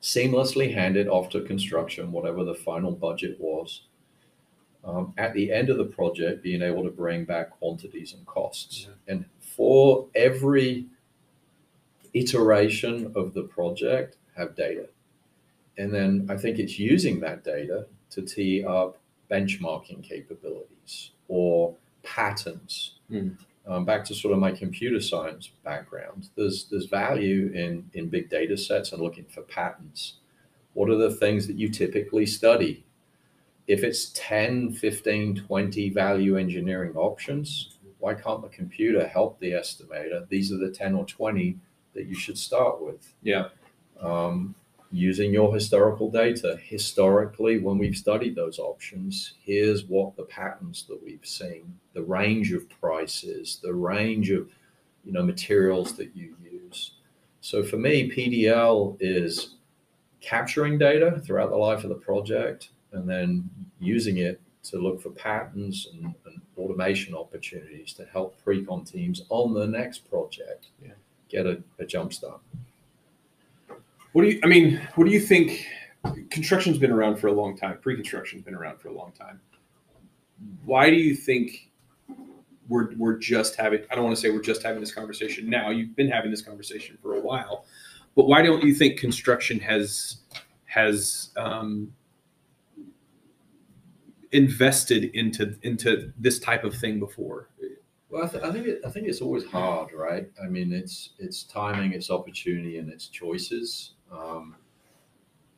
Seamlessly 0.00 0.72
hand 0.72 0.96
it 0.96 1.08
off 1.08 1.30
to 1.30 1.40
construction, 1.42 2.12
whatever 2.12 2.44
the 2.44 2.54
final 2.54 2.92
budget 2.92 3.36
was. 3.40 3.82
Um, 4.84 5.12
at 5.18 5.34
the 5.34 5.52
end 5.52 5.68
of 5.68 5.78
the 5.78 5.84
project, 5.84 6.44
being 6.44 6.62
able 6.62 6.84
to 6.84 6.90
bring 6.90 7.24
back 7.24 7.50
quantities 7.50 8.12
and 8.12 8.24
costs. 8.24 8.88
And 9.08 9.24
for 9.40 10.06
every 10.14 10.86
iteration 12.14 13.12
of 13.16 13.34
the 13.34 13.42
project, 13.42 14.16
have 14.36 14.54
data. 14.54 14.86
And 15.78 15.92
then 15.92 16.26
I 16.30 16.36
think 16.36 16.58
it's 16.58 16.78
using 16.78 17.20
that 17.20 17.42
data 17.42 17.86
to 18.10 18.22
tee 18.22 18.64
up 18.64 18.98
benchmarking 19.30 20.02
capabilities 20.02 21.10
or 21.28 21.74
patterns. 22.06 22.92
Mm. 23.10 23.36
Um, 23.68 23.84
back 23.84 24.04
to 24.04 24.14
sort 24.14 24.32
of 24.32 24.38
my 24.38 24.52
computer 24.52 25.00
science 25.00 25.50
background, 25.64 26.28
there's 26.36 26.66
there's 26.70 26.86
value 26.86 27.50
in 27.52 27.90
in 27.94 28.08
big 28.08 28.30
data 28.30 28.56
sets 28.56 28.92
and 28.92 29.02
looking 29.02 29.24
for 29.24 29.42
patterns. 29.42 30.14
What 30.74 30.88
are 30.88 30.96
the 30.96 31.10
things 31.10 31.46
that 31.48 31.56
you 31.56 31.68
typically 31.68 32.26
study? 32.26 32.84
If 33.66 33.82
it's 33.82 34.12
10, 34.14 34.74
15, 34.74 35.36
20 35.36 35.90
value 35.90 36.36
engineering 36.36 36.94
options, 36.94 37.76
why 37.98 38.14
can't 38.14 38.42
the 38.42 38.48
computer 38.48 39.08
help 39.08 39.40
the 39.40 39.52
estimator? 39.52 40.28
These 40.28 40.52
are 40.52 40.58
the 40.58 40.70
10 40.70 40.94
or 40.94 41.04
20 41.04 41.58
that 41.94 42.06
you 42.06 42.14
should 42.14 42.38
start 42.38 42.80
with. 42.80 43.12
Yeah. 43.22 43.48
Um, 44.00 44.54
using 44.92 45.32
your 45.32 45.52
historical 45.52 46.10
data, 46.10 46.58
historically, 46.62 47.58
when 47.58 47.78
we've 47.78 47.96
studied 47.96 48.34
those 48.34 48.58
options, 48.58 49.34
here's 49.44 49.84
what 49.84 50.16
the 50.16 50.22
patterns 50.24 50.84
that 50.88 51.02
we've 51.02 51.24
seen, 51.26 51.78
the 51.92 52.02
range 52.02 52.52
of 52.52 52.68
prices, 52.68 53.58
the 53.62 53.74
range 53.74 54.30
of 54.30 54.48
you 55.04 55.12
know 55.12 55.22
materials 55.22 55.96
that 55.96 56.14
you 56.16 56.34
use. 56.42 56.92
So 57.40 57.62
for 57.62 57.76
me, 57.76 58.10
PDL 58.10 58.96
is 59.00 59.54
capturing 60.20 60.78
data 60.78 61.20
throughout 61.24 61.50
the 61.50 61.56
life 61.56 61.84
of 61.84 61.90
the 61.90 61.96
project 61.96 62.70
and 62.92 63.08
then 63.08 63.48
using 63.78 64.18
it 64.18 64.40
to 64.64 64.78
look 64.78 65.00
for 65.00 65.10
patterns 65.10 65.86
and, 65.92 66.14
and 66.24 66.40
automation 66.58 67.14
opportunities 67.14 67.92
to 67.92 68.04
help 68.06 68.42
pre-con 68.42 68.84
teams 68.84 69.22
on 69.28 69.54
the 69.54 69.66
next 69.66 70.10
project 70.10 70.68
Yeah. 70.82 70.92
get 71.28 71.46
a, 71.46 71.62
a 71.78 71.86
jump 71.86 72.12
start. 72.12 72.40
What 74.16 74.22
do 74.22 74.30
you? 74.30 74.40
I 74.42 74.46
mean, 74.46 74.80
what 74.94 75.04
do 75.04 75.10
you 75.10 75.20
think? 75.20 75.66
Construction's 76.30 76.78
been 76.78 76.90
around 76.90 77.18
for 77.18 77.26
a 77.26 77.32
long 77.32 77.54
time. 77.54 77.76
Pre-construction's 77.82 78.42
been 78.42 78.54
around 78.54 78.80
for 78.80 78.88
a 78.88 78.94
long 78.94 79.12
time. 79.12 79.38
Why 80.64 80.88
do 80.88 80.96
you 80.96 81.14
think 81.14 81.70
we're 82.66 82.94
we're 82.96 83.18
just 83.18 83.56
having? 83.56 83.82
I 83.90 83.94
don't 83.94 84.04
want 84.04 84.16
to 84.16 84.22
say 84.22 84.30
we're 84.30 84.40
just 84.40 84.62
having 84.62 84.80
this 84.80 84.94
conversation 84.94 85.50
now. 85.50 85.68
You've 85.68 85.94
been 85.96 86.10
having 86.10 86.30
this 86.30 86.40
conversation 86.40 86.96
for 87.02 87.16
a 87.16 87.20
while, 87.20 87.66
but 88.14 88.26
why 88.26 88.40
don't 88.40 88.64
you 88.64 88.72
think 88.72 88.98
construction 88.98 89.60
has 89.60 90.22
has 90.64 91.28
um, 91.36 91.92
invested 94.32 95.10
into 95.12 95.58
into 95.60 96.10
this 96.18 96.38
type 96.38 96.64
of 96.64 96.74
thing 96.74 96.98
before? 96.98 97.50
Well, 98.08 98.24
I, 98.24 98.28
th- 98.28 98.44
I 98.44 98.50
think 98.50 98.66
it, 98.66 98.80
I 98.82 98.88
think 98.88 99.08
it's 99.08 99.20
always 99.20 99.44
hard, 99.44 99.92
right? 99.92 100.26
I 100.42 100.46
mean, 100.46 100.72
it's 100.72 101.10
it's 101.18 101.42
timing, 101.42 101.92
it's 101.92 102.10
opportunity, 102.10 102.78
and 102.78 102.90
it's 102.90 103.08
choices. 103.08 103.92
Um, 104.18 104.56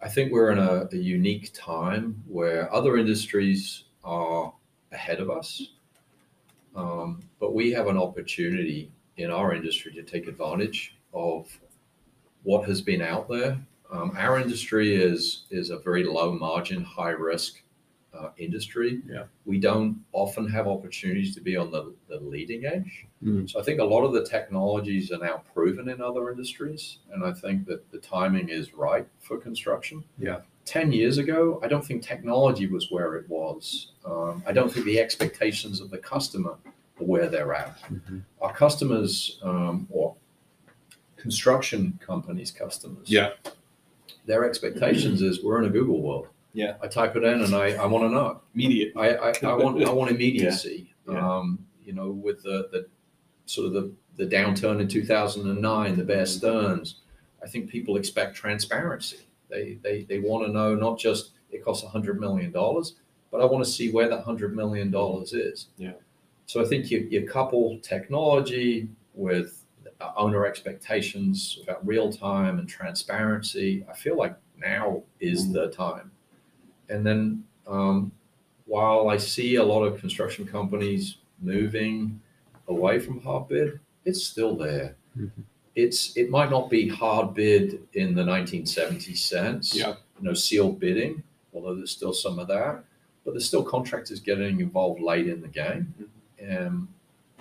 I 0.00 0.08
think 0.08 0.32
we're 0.32 0.52
in 0.52 0.58
a, 0.58 0.88
a 0.90 0.96
unique 0.96 1.50
time 1.52 2.22
where 2.26 2.72
other 2.72 2.96
industries 2.96 3.84
are 4.04 4.52
ahead 4.92 5.20
of 5.20 5.30
us, 5.30 5.72
um, 6.74 7.20
but 7.40 7.54
we 7.54 7.72
have 7.72 7.88
an 7.88 7.98
opportunity 7.98 8.90
in 9.16 9.30
our 9.30 9.54
industry 9.54 9.92
to 9.92 10.02
take 10.02 10.28
advantage 10.28 10.96
of 11.12 11.48
what 12.44 12.68
has 12.68 12.80
been 12.80 13.02
out 13.02 13.28
there. 13.28 13.58
Um, 13.90 14.12
our 14.16 14.38
industry 14.38 14.94
is 14.94 15.46
is 15.50 15.70
a 15.70 15.78
very 15.78 16.04
low 16.04 16.32
margin, 16.32 16.84
high 16.84 17.10
risk 17.10 17.62
uh, 18.14 18.30
industry. 18.38 19.00
Yeah. 19.08 19.24
We 19.44 19.58
don't 19.58 20.02
often 20.12 20.48
have 20.48 20.66
opportunities 20.66 21.34
to 21.34 21.40
be 21.40 21.56
on 21.56 21.70
the, 21.70 21.94
the 22.08 22.18
leading 22.20 22.64
edge. 22.64 23.06
Mhm. 23.22 23.48
So 23.50 23.60
I 23.60 23.62
think 23.62 23.80
a 23.80 23.84
lot 23.84 24.02
of 24.04 24.12
the 24.12 24.24
technologies 24.24 25.12
are 25.12 25.18
now 25.18 25.42
proven 25.54 25.88
in 25.88 26.00
other 26.00 26.30
industries. 26.30 26.98
And 27.12 27.24
I 27.24 27.32
think 27.32 27.66
that 27.66 27.90
the 27.90 27.98
timing 27.98 28.48
is 28.48 28.74
right 28.74 29.06
for 29.20 29.36
construction. 29.38 30.04
Yeah. 30.18 30.40
10 30.64 30.92
years 30.92 31.18
ago, 31.18 31.60
I 31.62 31.68
don't 31.68 31.84
think 31.84 32.02
technology 32.02 32.66
was 32.66 32.90
where 32.90 33.16
it 33.16 33.28
was. 33.28 33.92
Um, 34.04 34.42
I 34.46 34.52
don't 34.52 34.70
think 34.72 34.84
the 34.86 35.00
expectations 35.00 35.80
of 35.80 35.90
the 35.90 35.98
customer 35.98 36.52
are 37.00 37.04
where 37.04 37.28
they're 37.28 37.54
at. 37.54 37.78
Our 38.40 38.52
customers, 38.54 39.38
um, 39.42 39.86
or 39.90 40.14
construction 41.16 41.98
companies' 42.04 42.50
customers, 42.50 43.10
Yeah. 43.10 43.32
their 44.26 44.44
expectations 44.44 45.22
is 45.22 45.42
we're 45.42 45.58
in 45.58 45.64
a 45.64 45.70
Google 45.70 46.00
world. 46.02 46.28
Yeah. 46.58 46.74
I 46.82 46.88
type 46.88 47.14
it 47.14 47.22
in 47.22 47.42
and 47.42 47.54
I, 47.54 47.74
I 47.74 47.86
want 47.86 48.02
to 48.04 48.08
know. 48.08 48.40
Immediate. 48.52 48.92
I, 48.96 49.14
I, 49.14 49.32
I 49.44 49.54
want 49.54 49.82
I 49.84 49.90
want 49.90 50.10
immediacy. 50.10 50.94
Yeah. 51.10 51.26
Um, 51.26 51.64
you 51.86 51.94
know, 51.94 52.10
with 52.10 52.42
the, 52.42 52.68
the 52.70 52.86
sort 53.46 53.68
of 53.68 53.72
the, 53.72 53.90
the 54.18 54.26
downturn 54.26 54.78
in 54.78 54.88
2009, 54.88 55.96
the 55.96 56.04
Bear 56.04 56.26
Stearns, 56.26 56.96
I 57.42 57.46
think 57.46 57.70
people 57.70 57.96
expect 57.96 58.36
transparency. 58.36 59.20
They 59.48 59.78
they, 59.82 60.02
they 60.02 60.18
want 60.18 60.44
to 60.44 60.52
know 60.52 60.74
not 60.74 60.98
just 60.98 61.30
it 61.50 61.64
costs 61.64 61.82
$100 61.82 62.18
million, 62.18 62.52
but 62.52 63.40
I 63.40 63.46
want 63.46 63.64
to 63.64 63.70
see 63.70 63.90
where 63.90 64.06
that 64.10 64.26
$100 64.26 64.52
million 64.52 64.92
is. 64.94 65.68
Yeah. 65.78 65.92
So 66.44 66.60
I 66.60 66.66
think 66.66 66.90
you, 66.90 67.08
you 67.10 67.26
couple 67.26 67.78
technology 67.78 68.90
with 69.14 69.64
owner 70.14 70.44
expectations 70.44 71.58
about 71.62 71.86
real 71.86 72.12
time 72.12 72.58
and 72.58 72.68
transparency. 72.68 73.86
I 73.90 73.94
feel 73.94 74.18
like 74.18 74.36
now 74.58 75.04
is 75.20 75.50
the 75.54 75.68
time. 75.68 76.10
And 76.88 77.04
then 77.06 77.44
um, 77.66 78.12
while 78.66 79.08
I 79.08 79.16
see 79.16 79.56
a 79.56 79.64
lot 79.64 79.82
of 79.84 80.00
construction 80.00 80.46
companies 80.46 81.18
moving 81.40 82.20
away 82.68 82.98
from 82.98 83.20
hard 83.20 83.48
bid, 83.48 83.80
it's 84.04 84.22
still 84.24 84.56
there. 84.56 84.96
Mhm. 85.18 85.30
It's 85.74 86.16
it 86.16 86.28
might 86.30 86.50
not 86.50 86.68
be 86.70 86.88
hard 86.88 87.34
bid 87.34 87.80
in 87.94 88.14
the 88.14 88.24
1970 88.24 89.14
sense, 89.14 89.76
Yeah. 89.76 89.94
you 90.18 90.24
know, 90.26 90.34
sealed 90.34 90.80
bidding, 90.80 91.22
although 91.54 91.74
there's 91.74 91.90
still 91.92 92.12
some 92.12 92.38
of 92.38 92.48
that, 92.48 92.84
but 93.24 93.32
there's 93.32 93.46
still 93.46 93.62
contractors 93.62 94.20
getting 94.20 94.60
involved 94.60 95.00
late 95.00 95.28
in 95.28 95.40
the 95.40 95.48
game. 95.48 95.94
And 96.40 96.88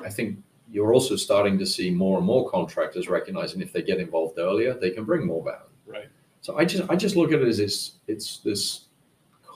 I 0.04 0.10
think 0.10 0.38
you're 0.72 0.94
also 0.94 1.16
starting 1.16 1.58
to 1.60 1.66
see 1.66 1.90
more 1.90 2.18
and 2.18 2.26
more 2.28 2.50
contractors 2.50 3.08
recognizing 3.10 3.62
if 3.62 3.72
they 3.74 3.82
get 3.82 4.00
involved 4.00 4.38
earlier, 4.38 4.74
they 4.74 4.92
can 4.92 5.06
bring 5.06 5.26
more 5.26 5.42
value. 5.44 5.60
Right. 5.86 6.10
So 6.42 6.58
I 6.58 6.66
just 6.66 6.90
I 6.90 6.96
just 6.96 7.16
look 7.16 7.32
at 7.32 7.42
it 7.42 7.48
as 7.48 7.60
it's 7.60 7.94
it's 8.08 8.38
this 8.40 8.87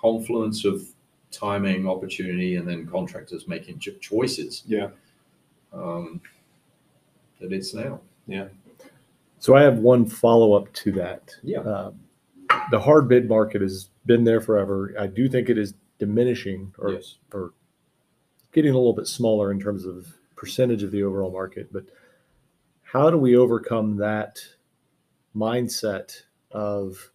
confluence 0.01 0.65
of 0.65 0.81
timing, 1.31 1.87
opportunity, 1.87 2.55
and 2.55 2.67
then 2.67 2.87
contractors 2.87 3.47
making 3.47 3.79
ch- 3.79 3.99
choices. 4.01 4.63
Yeah. 4.65 4.89
Um, 5.71 6.21
that 7.39 7.53
it's 7.53 7.73
now. 7.73 8.01
Yeah. 8.27 8.47
So 9.39 9.55
I 9.55 9.61
have 9.61 9.79
one 9.79 10.05
follow 10.05 10.53
up 10.53 10.71
to 10.73 10.91
that. 10.93 11.35
Yeah. 11.43 11.59
Um, 11.59 11.99
the 12.69 12.79
hard 12.79 13.07
bid 13.07 13.29
market 13.29 13.61
has 13.61 13.89
been 14.05 14.23
there 14.23 14.41
forever. 14.41 14.93
I 14.99 15.07
do 15.07 15.29
think 15.29 15.49
it 15.49 15.57
is 15.57 15.73
diminishing 15.99 16.73
or, 16.77 16.91
yes. 16.91 17.17
or 17.33 17.53
getting 18.51 18.71
a 18.71 18.77
little 18.77 18.93
bit 18.93 19.07
smaller 19.07 19.51
in 19.51 19.59
terms 19.59 19.85
of 19.85 20.07
percentage 20.35 20.83
of 20.83 20.91
the 20.91 21.03
overall 21.03 21.31
market. 21.31 21.71
But 21.71 21.85
how 22.83 23.09
do 23.09 23.17
we 23.17 23.35
overcome 23.35 23.97
that 23.97 24.39
mindset 25.35 26.23
of 26.51 27.11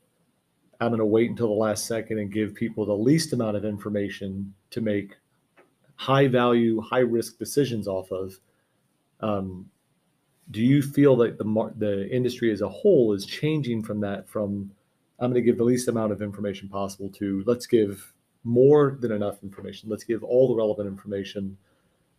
I'm 0.81 0.89
going 0.89 0.99
to 0.99 1.07
wait 1.07 1.31
until 1.31 1.49
the 1.49 1.55
last 1.55 1.87
second 1.87 2.19
and 2.19 2.33
give 2.33 2.55
people 2.55 2.85
the 2.85 2.93
least 2.93 3.33
amount 3.33 3.57
of 3.57 3.65
information 3.65 4.55
to 4.71 4.81
make 4.81 5.17
high 5.97 6.29
value, 6.29 6.81
high 6.81 7.01
risk 7.01 7.39
decisions 7.39 7.89
off 7.89 8.11
of? 8.13 8.39
Um, 9.21 9.71
do 10.51 10.63
you 10.63 10.83
feel 10.83 11.17
that 11.17 11.39
the 11.39 11.73
the 11.79 12.09
industry 12.15 12.53
as 12.53 12.61
a 12.61 12.69
whole 12.69 13.13
is 13.13 13.27
changing 13.27 13.83
from 13.83 14.01
that 14.01 14.29
from 14.29 14.71
I'm 15.19 15.31
going 15.31 15.43
to 15.43 15.47
give 15.47 15.59
the 15.59 15.65
least 15.65 15.89
amount 15.89 16.13
of 16.13 16.23
information 16.23 16.69
possible 16.69 17.09
to 17.11 17.43
let's 17.47 17.67
give 17.67 18.13
more 18.45 18.97
than 19.01 19.11
enough 19.13 19.43
information. 19.43 19.89
Let's 19.89 20.05
give 20.05 20.23
all 20.23 20.49
the 20.49 20.55
relevant 20.55 20.87
information 20.87 21.57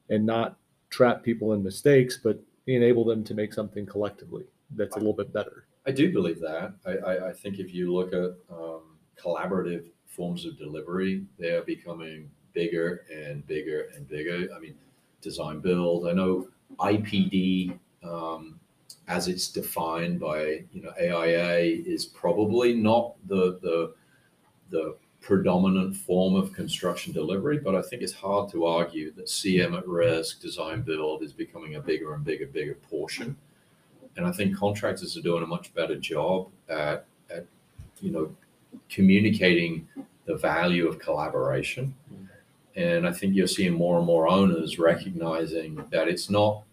and 0.10 0.26
not 0.26 0.58
trap 0.90 1.24
people 1.24 1.54
in 1.54 1.64
mistakes, 1.64 2.18
but 2.22 2.40
enable 2.66 3.06
them 3.06 3.24
to 3.24 3.34
make 3.34 3.54
something 3.54 3.86
collectively 3.86 4.44
that's 4.76 4.96
a 4.96 5.00
little 5.00 5.14
bit 5.14 5.32
better. 5.32 5.67
I 5.88 5.92
do 5.92 6.12
believe 6.12 6.42
that. 6.42 6.74
I, 6.86 6.92
I, 6.92 7.30
I 7.30 7.34
think 7.34 7.60
if 7.60 7.74
you 7.74 7.94
look 7.94 8.12
at 8.14 8.36
um, 8.54 8.82
collaborative 9.18 9.86
forms 10.06 10.46
of 10.46 10.58
delivery, 10.58 11.24
they 11.40 11.52
are 11.52 11.62
becoming 11.62 12.30
bigger 12.54 13.06
and 13.10 13.46
bigger 13.48 13.88
and 13.96 14.08
bigger. 14.08 14.50
I 14.54 14.60
mean, 14.60 14.76
design 15.22 15.60
build. 15.62 16.08
I 16.08 16.12
know 16.12 16.50
IPD 16.80 17.80
um, 18.04 18.60
as 19.08 19.30
it's 19.30 19.48
defined 19.50 20.20
by 20.20 20.66
you 20.74 20.82
know 20.82 20.92
AIA 21.00 21.82
is 21.86 22.06
probably 22.06 22.74
not 22.74 23.16
the 23.28 23.58
the 23.62 23.94
the 24.70 24.98
predominant 25.22 25.96
form 25.96 26.36
of 26.36 26.52
construction 26.52 27.14
delivery, 27.14 27.60
but 27.60 27.76
I 27.76 27.82
think 27.82 28.02
it's 28.02 28.14
hard 28.14 28.52
to 28.52 28.66
argue 28.66 29.12
that 29.14 29.28
CM 29.28 29.78
at 29.78 29.88
risk, 29.88 30.42
design 30.42 30.82
build 30.82 31.24
is 31.24 31.34
becoming 31.34 31.76
a 31.76 31.82
bigger 31.82 32.14
and 32.14 32.24
bigger, 32.24 32.46
bigger 32.46 32.76
portion. 32.76 33.36
And 34.18 34.26
I 34.26 34.32
think 34.32 34.58
contractors 34.58 35.16
are 35.16 35.22
doing 35.22 35.44
a 35.44 35.48
much 35.48 35.74
better 35.74 35.96
job 35.96 36.50
at, 36.68 37.06
at 37.30 37.46
you 38.02 38.12
know, 38.12 38.36
communicating 38.90 39.88
the 40.26 40.36
value 40.36 40.88
of 40.88 41.00
collaboration. 41.00 41.94
Mm-hmm. 42.12 42.24
And 42.80 43.08
I 43.08 43.12
think 43.12 43.36
you're 43.36 43.48
seeing 43.48 43.74
more 43.74 43.98
and 43.98 44.06
more 44.06 44.28
owners 44.28 44.78
recognizing 44.78 45.84
that 45.92 46.08
it's 46.08 46.30
not 46.30 46.64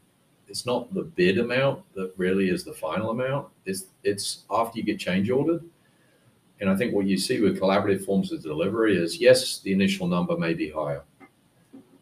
it's 0.46 0.66
not 0.66 0.92
the 0.92 1.02
bid 1.02 1.38
amount 1.38 1.82
that 1.94 2.12
really 2.16 2.50
is 2.50 2.64
the 2.64 2.72
final 2.72 3.10
amount. 3.10 3.48
It's 3.64 3.86
it's 4.02 4.44
after 4.50 4.78
you 4.78 4.84
get 4.84 4.98
change 4.98 5.30
ordered. 5.30 5.64
And 6.60 6.70
I 6.70 6.76
think 6.76 6.94
what 6.94 7.06
you 7.06 7.18
see 7.18 7.40
with 7.40 7.60
collaborative 7.60 8.04
forms 8.04 8.32
of 8.32 8.42
delivery 8.42 8.96
is 8.96 9.18
yes, 9.18 9.58
the 9.58 9.72
initial 9.72 10.06
number 10.06 10.36
may 10.36 10.54
be 10.54 10.70
higher. 10.70 11.02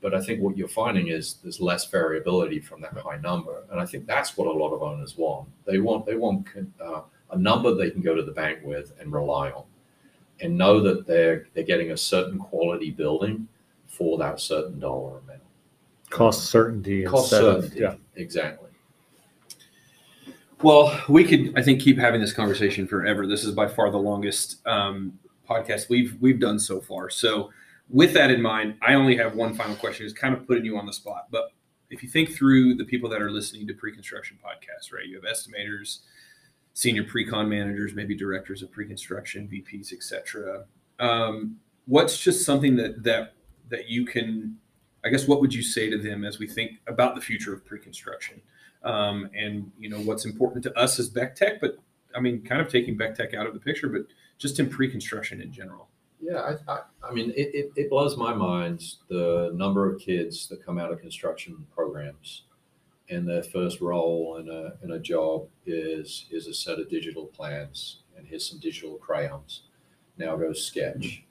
But 0.02 0.14
I 0.14 0.20
think 0.20 0.42
what 0.42 0.56
you're 0.56 0.68
finding 0.68 1.08
is 1.08 1.34
there's 1.42 1.60
less 1.60 1.88
variability 1.88 2.58
from 2.60 2.82
that 2.82 2.92
high 2.94 3.18
number. 3.18 3.62
And 3.70 3.80
I 3.80 3.86
think 3.86 4.06
that's 4.06 4.36
what 4.36 4.48
a 4.48 4.52
lot 4.52 4.74
of 4.74 4.82
owners 4.82 5.16
want. 5.16 5.48
They 5.64 5.78
want 5.78 6.04
they 6.04 6.16
want 6.16 6.48
uh, 6.84 7.02
a 7.30 7.38
number 7.38 7.74
they 7.74 7.90
can 7.90 8.02
go 8.02 8.14
to 8.14 8.22
the 8.22 8.32
bank 8.32 8.58
with 8.64 8.92
and 9.00 9.12
rely 9.12 9.50
on 9.52 9.64
and 10.40 10.58
know 10.58 10.80
that 10.80 11.06
they're 11.06 11.46
they're 11.54 11.64
getting 11.64 11.92
a 11.92 11.96
certain 11.96 12.38
quality 12.38 12.90
building 12.90 13.46
for 13.86 14.18
that 14.18 14.40
certain 14.40 14.80
dollar 14.80 15.18
amount. 15.18 15.40
Cost 16.10 16.46
certainty. 16.50 17.04
Cost 17.04 17.32
instead 17.32 17.44
of- 17.44 17.62
certainty. 17.64 17.80
Yeah. 17.80 17.94
Exactly. 18.16 18.68
Well, 20.62 20.96
we 21.08 21.24
could, 21.24 21.58
I 21.58 21.62
think, 21.62 21.80
keep 21.80 21.98
having 21.98 22.20
this 22.20 22.32
conversation 22.32 22.86
forever. 22.86 23.26
This 23.26 23.42
is 23.42 23.52
by 23.52 23.66
far 23.66 23.90
the 23.90 23.98
longest 23.98 24.64
um, 24.66 25.18
podcast 25.48 25.88
we've 25.88 26.16
we've 26.20 26.38
done 26.38 26.58
so 26.58 26.80
far. 26.80 27.10
So, 27.10 27.50
with 27.92 28.12
that 28.14 28.30
in 28.30 28.42
mind, 28.42 28.76
I 28.82 28.94
only 28.94 29.16
have 29.16 29.34
one 29.34 29.54
final 29.54 29.76
question. 29.76 30.06
It's 30.06 30.14
kind 30.14 30.34
of 30.34 30.46
putting 30.46 30.64
you 30.64 30.76
on 30.78 30.86
the 30.86 30.92
spot, 30.92 31.26
but 31.30 31.52
if 31.90 32.02
you 32.02 32.08
think 32.08 32.34
through 32.34 32.74
the 32.76 32.84
people 32.84 33.08
that 33.10 33.20
are 33.20 33.30
listening 33.30 33.66
to 33.66 33.74
pre-construction 33.74 34.38
podcasts, 34.42 34.92
right? 34.92 35.06
You 35.06 35.20
have 35.20 35.24
estimators, 35.24 36.00
senior 36.72 37.04
pre-con 37.04 37.48
managers, 37.48 37.94
maybe 37.94 38.16
directors 38.16 38.62
of 38.62 38.72
pre-construction, 38.72 39.48
VPs, 39.52 39.92
etc. 39.92 40.64
Um, 40.98 41.58
what's 41.86 42.18
just 42.18 42.46
something 42.46 42.76
that 42.76 43.02
that 43.04 43.34
that 43.68 43.88
you 43.88 44.04
can, 44.06 44.56
I 45.04 45.10
guess, 45.10 45.28
what 45.28 45.40
would 45.40 45.52
you 45.52 45.62
say 45.62 45.90
to 45.90 45.98
them 45.98 46.24
as 46.24 46.38
we 46.38 46.46
think 46.46 46.72
about 46.86 47.14
the 47.14 47.20
future 47.20 47.52
of 47.52 47.64
pre-construction? 47.64 48.40
um, 48.84 49.30
and 49.36 49.70
you 49.78 49.88
know 49.88 49.98
what's 49.98 50.24
important 50.24 50.62
to 50.64 50.78
us 50.78 50.98
as 50.98 51.08
Beck 51.08 51.34
Tech, 51.34 51.60
but 51.60 51.78
I 52.14 52.20
mean, 52.20 52.42
kind 52.42 52.60
of 52.60 52.68
taking 52.68 52.96
Beck 52.96 53.14
Tech 53.14 53.34
out 53.34 53.46
of 53.46 53.54
the 53.54 53.60
picture, 53.60 53.88
but 53.88 54.02
just 54.38 54.58
in 54.60 54.68
pre-construction 54.68 55.40
in 55.40 55.52
general. 55.52 55.88
Yeah, 56.22 56.54
I, 56.68 56.72
I, 56.72 56.80
I 57.02 57.12
mean, 57.12 57.30
it, 57.36 57.50
it, 57.52 57.72
it 57.74 57.90
blows 57.90 58.16
my 58.16 58.32
mind 58.32 58.84
the 59.08 59.50
number 59.54 59.92
of 59.92 60.00
kids 60.00 60.46
that 60.48 60.64
come 60.64 60.78
out 60.78 60.92
of 60.92 61.00
construction 61.00 61.66
programs 61.74 62.44
and 63.10 63.28
their 63.28 63.42
first 63.42 63.80
role 63.80 64.36
in 64.38 64.48
a, 64.48 64.72
in 64.84 64.92
a 64.92 64.98
job 64.98 65.48
is 65.66 66.26
is 66.30 66.46
a 66.46 66.54
set 66.54 66.78
of 66.78 66.88
digital 66.88 67.26
plans 67.26 68.02
and 68.16 68.26
here's 68.26 68.48
some 68.48 68.58
digital 68.58 68.94
crayons. 68.96 69.62
Now 70.16 70.36
go 70.36 70.52
sketch. 70.52 71.24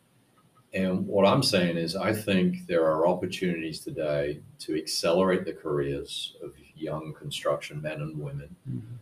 And 0.73 1.05
what 1.05 1.25
I'm 1.25 1.43
saying 1.43 1.77
is, 1.77 1.95
I 1.95 2.13
think 2.13 2.65
there 2.67 2.85
are 2.85 3.05
opportunities 3.05 3.81
today 3.81 4.39
to 4.59 4.77
accelerate 4.77 5.43
the 5.45 5.53
careers 5.53 6.35
of 6.41 6.53
young 6.75 7.13
construction 7.13 7.81
men 7.81 8.01
and 8.01 8.17
women. 8.17 8.55
Mm-hmm. 8.69 8.95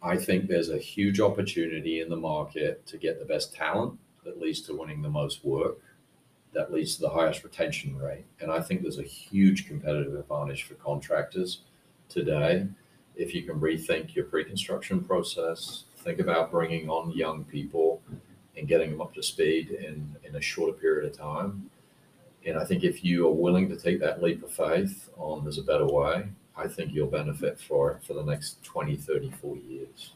I 0.00 0.16
think 0.16 0.46
there's 0.46 0.70
a 0.70 0.78
huge 0.78 1.18
opportunity 1.18 2.00
in 2.00 2.08
the 2.08 2.16
market 2.16 2.86
to 2.86 2.98
get 2.98 3.18
the 3.18 3.24
best 3.24 3.52
talent 3.52 3.98
that 4.24 4.40
leads 4.40 4.60
to 4.62 4.76
winning 4.76 5.02
the 5.02 5.08
most 5.08 5.44
work, 5.44 5.78
that 6.52 6.72
leads 6.72 6.96
to 6.96 7.02
the 7.02 7.10
highest 7.10 7.44
retention 7.44 7.96
rate. 7.96 8.24
And 8.40 8.50
I 8.50 8.60
think 8.60 8.82
there's 8.82 8.98
a 8.98 9.02
huge 9.02 9.66
competitive 9.66 10.14
advantage 10.14 10.64
for 10.64 10.74
contractors 10.74 11.62
today 12.08 12.66
if 13.18 13.34
you 13.34 13.42
can 13.42 13.60
rethink 13.60 14.14
your 14.14 14.24
pre 14.24 14.44
construction 14.44 15.02
process, 15.02 15.84
think 15.98 16.20
about 16.20 16.50
bringing 16.50 16.88
on 16.88 17.10
young 17.10 17.44
people 17.44 18.00
and 18.56 18.66
getting 18.66 18.90
them 18.90 19.00
up 19.00 19.12
to 19.14 19.22
speed 19.22 19.70
in, 19.70 20.16
in 20.24 20.36
a 20.36 20.40
shorter 20.40 20.72
period 20.72 21.10
of 21.10 21.16
time. 21.16 21.68
And 22.46 22.56
I 22.56 22.64
think 22.64 22.84
if 22.84 23.04
you 23.04 23.26
are 23.26 23.32
willing 23.32 23.68
to 23.68 23.76
take 23.76 24.00
that 24.00 24.22
leap 24.22 24.42
of 24.42 24.52
faith 24.52 25.10
on 25.18 25.42
there's 25.42 25.58
a 25.58 25.62
better 25.62 25.86
way, 25.86 26.28
I 26.56 26.66
think 26.66 26.92
you'll 26.92 27.08
benefit 27.08 27.60
for 27.60 27.90
it 27.92 28.04
for 28.04 28.14
the 28.14 28.22
next 28.22 28.62
20, 28.64 28.96
30, 28.96 29.30
40 29.32 29.60
years. 29.60 30.12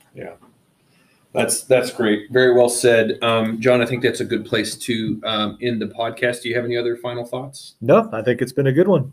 That's 1.32 1.62
that's 1.62 1.90
great. 1.90 2.30
Very 2.30 2.52
well 2.52 2.68
said, 2.68 3.18
um, 3.22 3.60
John. 3.60 3.80
I 3.80 3.86
think 3.86 4.02
that's 4.02 4.20
a 4.20 4.24
good 4.24 4.44
place 4.44 4.76
to 4.76 5.20
um, 5.24 5.58
end 5.62 5.80
the 5.80 5.86
podcast. 5.86 6.42
Do 6.42 6.50
you 6.50 6.54
have 6.54 6.64
any 6.64 6.76
other 6.76 6.96
final 6.96 7.24
thoughts? 7.24 7.76
No, 7.80 8.08
I 8.12 8.22
think 8.22 8.42
it's 8.42 8.52
been 8.52 8.66
a 8.66 8.72
good 8.72 8.88
one. 8.88 9.12